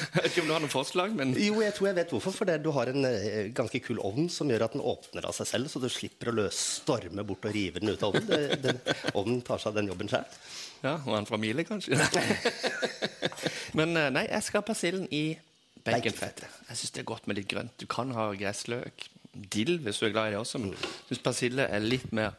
jeg 0.13 0.23
vet 0.23 0.31
ikke 0.31 0.41
om 0.41 0.49
du 0.49 0.53
har 0.55 0.63
noen 0.63 0.73
forslag, 0.73 1.11
men 1.17 1.33
Jo, 1.37 1.59
jeg 1.61 1.75
tror 1.77 1.89
jeg 1.89 1.97
vet 1.99 2.13
hvorfor. 2.15 2.33
For 2.33 2.49
det, 2.49 2.57
du 2.65 2.71
har 2.73 2.89
en 2.89 3.05
eh, 3.05 3.51
ganske 3.55 3.81
kul 3.85 3.99
ovn 4.05 4.29
som 4.33 4.49
gjør 4.49 4.65
at 4.65 4.77
den 4.77 4.85
åpner 4.85 5.27
av 5.29 5.35
seg 5.37 5.49
selv, 5.49 5.69
så 5.69 5.81
du 5.83 5.89
slipper 5.93 6.31
å 6.31 6.37
løs 6.39 6.61
storme 6.79 7.25
bort 7.27 7.45
og 7.45 7.53
rive 7.53 7.83
den 7.83 7.93
ut 7.93 8.05
av 8.05 8.15
ovnen. 8.15 8.29
Det, 8.29 8.61
den, 8.63 8.81
ovnen 9.13 9.43
tar 9.45 9.61
seg 9.61 9.73
av 9.73 9.77
den 9.81 9.91
jobben 9.91 10.09
sjøl. 10.11 10.39
Ja, 10.81 10.95
Og 11.05 11.13
en 11.17 11.29
familie, 11.29 11.67
kanskje? 11.67 11.99
men 13.77 13.93
eh, 13.99 14.09
nei, 14.15 14.25
jeg 14.29 14.47
skal 14.47 14.63
ha 14.63 14.69
persillen 14.69 15.05
i 15.13 15.23
baconfettet. 15.85 16.47
Jeg 16.69 16.81
syns 16.81 16.95
det 16.95 17.03
er 17.03 17.11
godt 17.11 17.29
med 17.29 17.39
litt 17.39 17.49
grønt. 17.51 17.75
Du 17.77 17.85
kan 17.89 18.13
ha 18.17 18.31
gressløk, 18.37 19.05
dill 19.29 19.77
hvis 19.83 20.01
du 20.01 20.07
er 20.07 20.15
glad 20.15 20.31
i 20.31 20.33
det 20.33 20.41
også, 20.41 20.61
men 20.63 20.73
jeg 20.73 20.89
syns 21.11 21.23
persille 21.25 21.67
er 21.69 21.85
litt 21.85 22.09
mer 22.15 22.33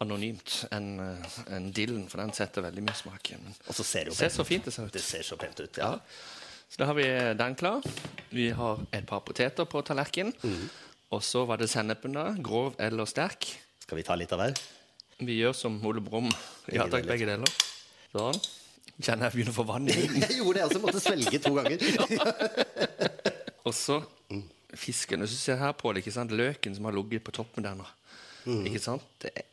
anonymt 0.00 0.64
enn 0.74 0.90
en 1.00 1.70
dillen, 1.74 2.04
for 2.10 2.20
den 2.20 2.34
setter 2.36 2.64
veldig 2.64 2.84
mye 2.84 2.98
smak. 2.98 3.32
Men 3.40 3.56
Og 3.66 3.76
så 3.76 3.86
ser 3.86 4.06
det 4.06 4.12
jo 4.12 4.18
ser 4.18 4.28
pent 4.28 4.36
så 4.36 4.46
fint 4.48 4.68
det 4.68 4.74
ser 4.76 4.88
ut. 4.88 4.94
Det 4.94 5.04
ser 5.04 5.26
så 5.26 5.40
pent 5.40 5.62
ut. 5.64 5.80
Ja. 5.80 5.94
Så 6.70 6.78
da 6.78 6.86
har 6.90 6.94
vi 6.94 7.06
den 7.38 7.54
klar. 7.58 7.82
Vi 8.30 8.50
har 8.54 8.78
et 8.94 9.06
par 9.08 9.20
poteter 9.26 9.66
på 9.66 9.82
tallerkenen. 9.86 10.34
Og 11.10 11.22
så 11.26 11.42
var 11.48 11.58
det 11.58 11.66
sennepen, 11.72 12.14
da. 12.14 12.28
Grov 12.38 12.76
eller 12.78 13.08
sterk. 13.10 13.48
Skal 13.82 13.98
vi 13.98 14.04
ta 14.06 14.14
litt 14.18 14.30
av 14.36 14.38
hver? 14.44 14.54
Vi 15.20 15.40
gjør 15.40 15.56
som 15.58 15.80
Ole 15.84 16.00
Brumm. 16.04 16.30
Ja 16.72 16.86
takk, 16.88 17.08
begge 17.10 17.26
deler. 17.28 17.50
Sånn. 18.14 18.38
Kjenner 19.00 19.26
jeg 19.26 19.34
begynner 19.40 19.54
å 19.54 19.56
få 19.58 19.64
vann 19.68 19.88
i 19.90 19.96
munnen. 19.98 20.22
Jeg 20.28 20.38
gjorde 20.38 20.60
det, 20.60 20.64
altså. 20.68 20.80
Måtte 20.84 21.02
svelge 21.02 21.40
to 21.42 21.52
ganger. 21.58 21.82
Og 23.66 23.74
så 23.76 23.98
fisken. 24.78 25.24
Hvis 25.26 25.34
du 25.34 25.40
ser 25.42 25.58
her 25.60 25.74
på 25.76 25.90
det, 25.92 26.04
ikke 26.04 26.14
sant? 26.14 26.30
løken 26.38 26.76
som 26.78 26.86
har 26.86 26.94
ligget 26.94 27.26
på 27.26 27.34
toppen 27.34 27.66
der 27.66 27.74
nå. 27.78 27.88
Ikke 28.70 28.80
sant? 28.80 29.02
Det, 29.20 29.34
er- 29.34 29.49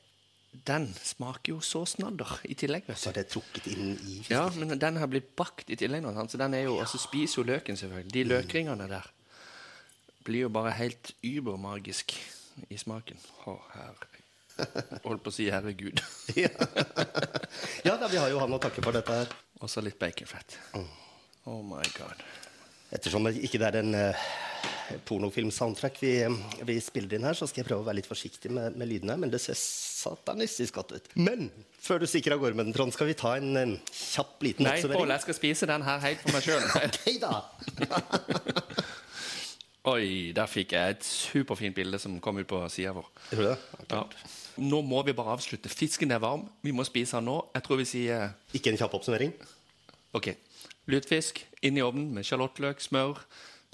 den 0.65 0.87
smaker 1.03 1.53
jo 1.53 1.59
så 1.63 1.83
snadder 1.85 2.39
i 2.49 2.55
tillegg. 2.57 2.87
vet 2.87 2.99
Så 2.99 3.13
det 3.15 3.25
er 3.25 3.29
trukket 3.31 3.69
inn 3.71 3.93
i 3.95 4.17
Ja, 4.31 4.47
men 4.55 4.79
den 4.79 4.99
har 5.01 5.09
blitt 5.11 5.35
bakt 5.37 5.69
i 5.69 5.77
tillegg. 5.79 6.07
Så 6.31 6.39
den 6.41 6.53
er 6.57 6.65
jo, 6.67 6.77
og 6.81 6.87
så 6.89 6.99
spiser 7.01 7.41
jo 7.41 7.47
løken, 7.51 7.77
selvfølgelig. 7.77 8.13
De 8.13 8.23
løkringene 8.27 8.89
der 8.89 9.11
blir 10.27 10.47
jo 10.47 10.49
bare 10.51 10.73
helt 10.75 11.13
übermagisk 11.23 12.15
i 12.69 12.77
smaken. 12.77 13.19
Å, 13.47 13.57
herre. 13.75 14.17
Holdt 15.05 15.23
på 15.23 15.31
å 15.31 15.35
si 15.35 15.49
herregud. 15.53 16.01
Ja 17.87 17.95
da, 17.95 18.09
vi 18.11 18.17
har 18.19 18.27
jo 18.29 18.41
han 18.41 18.51
å 18.51 18.59
takke 18.61 18.81
for 18.83 18.95
dette 18.95 19.13
her. 19.13 19.29
Og 19.61 19.69
så 19.71 19.81
litt 19.81 19.97
baconfett. 19.99 20.57
Oh 21.47 21.61
my 21.65 21.85
god. 21.95 22.19
Ettersom 22.93 23.25
det 23.27 23.37
ikke 23.47 23.61
er 23.63 23.79
en 23.79 23.95
uh, 23.95 24.27
pornofilm-soundtrack 25.07 25.99
vi, 26.03 26.13
vi 26.67 26.77
spiller 26.83 27.17
inn 27.17 27.27
her, 27.27 27.37
så 27.37 27.47
skal 27.49 27.63
jeg 27.63 27.69
prøve 27.69 27.83
å 27.83 27.87
være 27.87 27.99
litt 28.01 28.09
forsiktig 28.09 28.51
med, 28.53 28.77
med 28.77 28.89
lydene. 28.89 29.17
Men 29.19 29.33
det 29.33 29.41
ser 29.43 29.57
satanistisk 29.59 30.79
godt 30.79 30.95
ut. 30.97 31.09
Men 31.19 31.49
før 31.81 32.03
du 32.03 32.07
stikker 32.09 32.35
av 32.35 32.43
gårde 32.43 32.59
med 32.59 32.69
den, 32.69 32.77
Trond, 32.77 32.95
skal 32.95 33.09
vi 33.09 33.17
ta 33.17 33.35
en 33.39 33.57
en 33.57 33.75
kjapp 33.91 34.43
liten 34.45 34.67
Nei, 34.67 34.77
Pål, 34.81 35.11
jeg 35.15 35.25
skal 35.25 35.37
spise 35.37 35.69
den 35.69 35.85
her 35.85 36.01
helt 36.03 36.23
for 36.23 36.35
meg 36.35 36.45
sjøl. 36.45 36.63
okay, 36.87 37.17
da! 37.21 37.33
Oi, 39.87 40.33
der 40.35 40.49
fikk 40.51 40.73
jeg 40.75 40.97
et 40.97 41.05
superfint 41.07 41.75
bilde 41.77 41.99
som 42.01 42.17
kom 42.23 42.41
ut 42.41 42.49
på 42.49 42.59
sida 42.71 42.91
vår. 42.95 43.07
Tror 43.29 43.45
du 43.45 43.47
det? 43.47 43.85
Ja. 43.93 44.01
Nå 44.57 44.81
må 44.83 44.99
vi 45.07 45.13
bare 45.15 45.37
avslutte. 45.37 45.71
Fisken 45.71 46.11
er 46.11 46.19
varm. 46.19 46.47
Vi 46.65 46.73
må 46.75 46.83
spise 46.87 47.19
den 47.19 47.29
nå. 47.29 47.37
Jeg 47.55 47.63
tror 47.63 47.79
vi 47.79 47.85
sier 47.87 48.33
Ikke 48.57 48.73
en 48.73 48.79
kjapp 48.79 48.97
oppsummering? 48.97 49.31
OK. 50.17 50.33
Lutfisk 50.91 51.39
inn 51.63 51.77
i 51.79 51.83
ovnen 51.85 52.09
med 52.15 52.27
sjalottløk, 52.27 52.81
smør, 52.83 53.21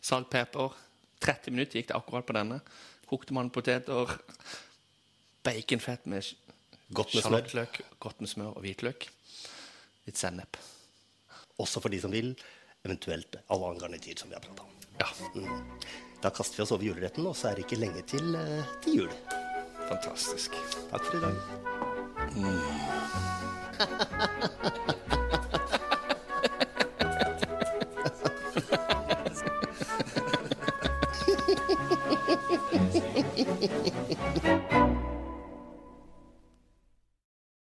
salt, 0.03 0.29
pepper. 0.33 0.75
30 1.23 1.55
minutter 1.55 1.79
gikk 1.79 1.89
det 1.91 1.97
akkurat 1.97 2.27
på 2.27 2.35
denne. 2.37 2.59
Kokte 3.09 3.35
man 3.35 3.51
poteter. 3.53 4.11
Baconfett 5.43 6.05
med 6.11 6.23
Godt 6.93 7.13
med 7.15 7.23
sjalottløk, 7.25 7.79
godt 8.03 8.19
med 8.21 8.29
smør 8.29 8.51
og 8.57 8.61
hvitløk. 8.65 9.07
Litt 10.05 10.19
sennep. 10.19 10.59
Også 11.63 11.81
for 11.81 11.89
de 11.93 11.99
som 12.03 12.11
vil. 12.13 12.33
Eventuelt 12.83 13.35
all 13.47 13.63
annen 13.63 13.81
garnityr 13.81 14.19
som 14.19 14.29
vi 14.29 14.35
har 14.37 14.43
prata 14.43 14.61
om. 14.63 14.69
Ja, 14.99 15.09
Da 16.23 16.29
kaster 16.31 16.55
vi 16.57 16.63
oss 16.63 16.71
over 16.71 16.85
juleretten, 16.85 17.25
og 17.27 17.35
så 17.35 17.49
er 17.49 17.55
det 17.57 17.65
ikke 17.65 17.81
lenge 17.81 18.01
til, 18.07 18.35
eh, 18.35 18.63
til 18.83 18.93
jul. 19.01 19.11
fantastisk. 19.89 20.51
Takk 20.91 21.03
for 21.03 21.17
i 21.17 21.21
dag. 21.23 21.35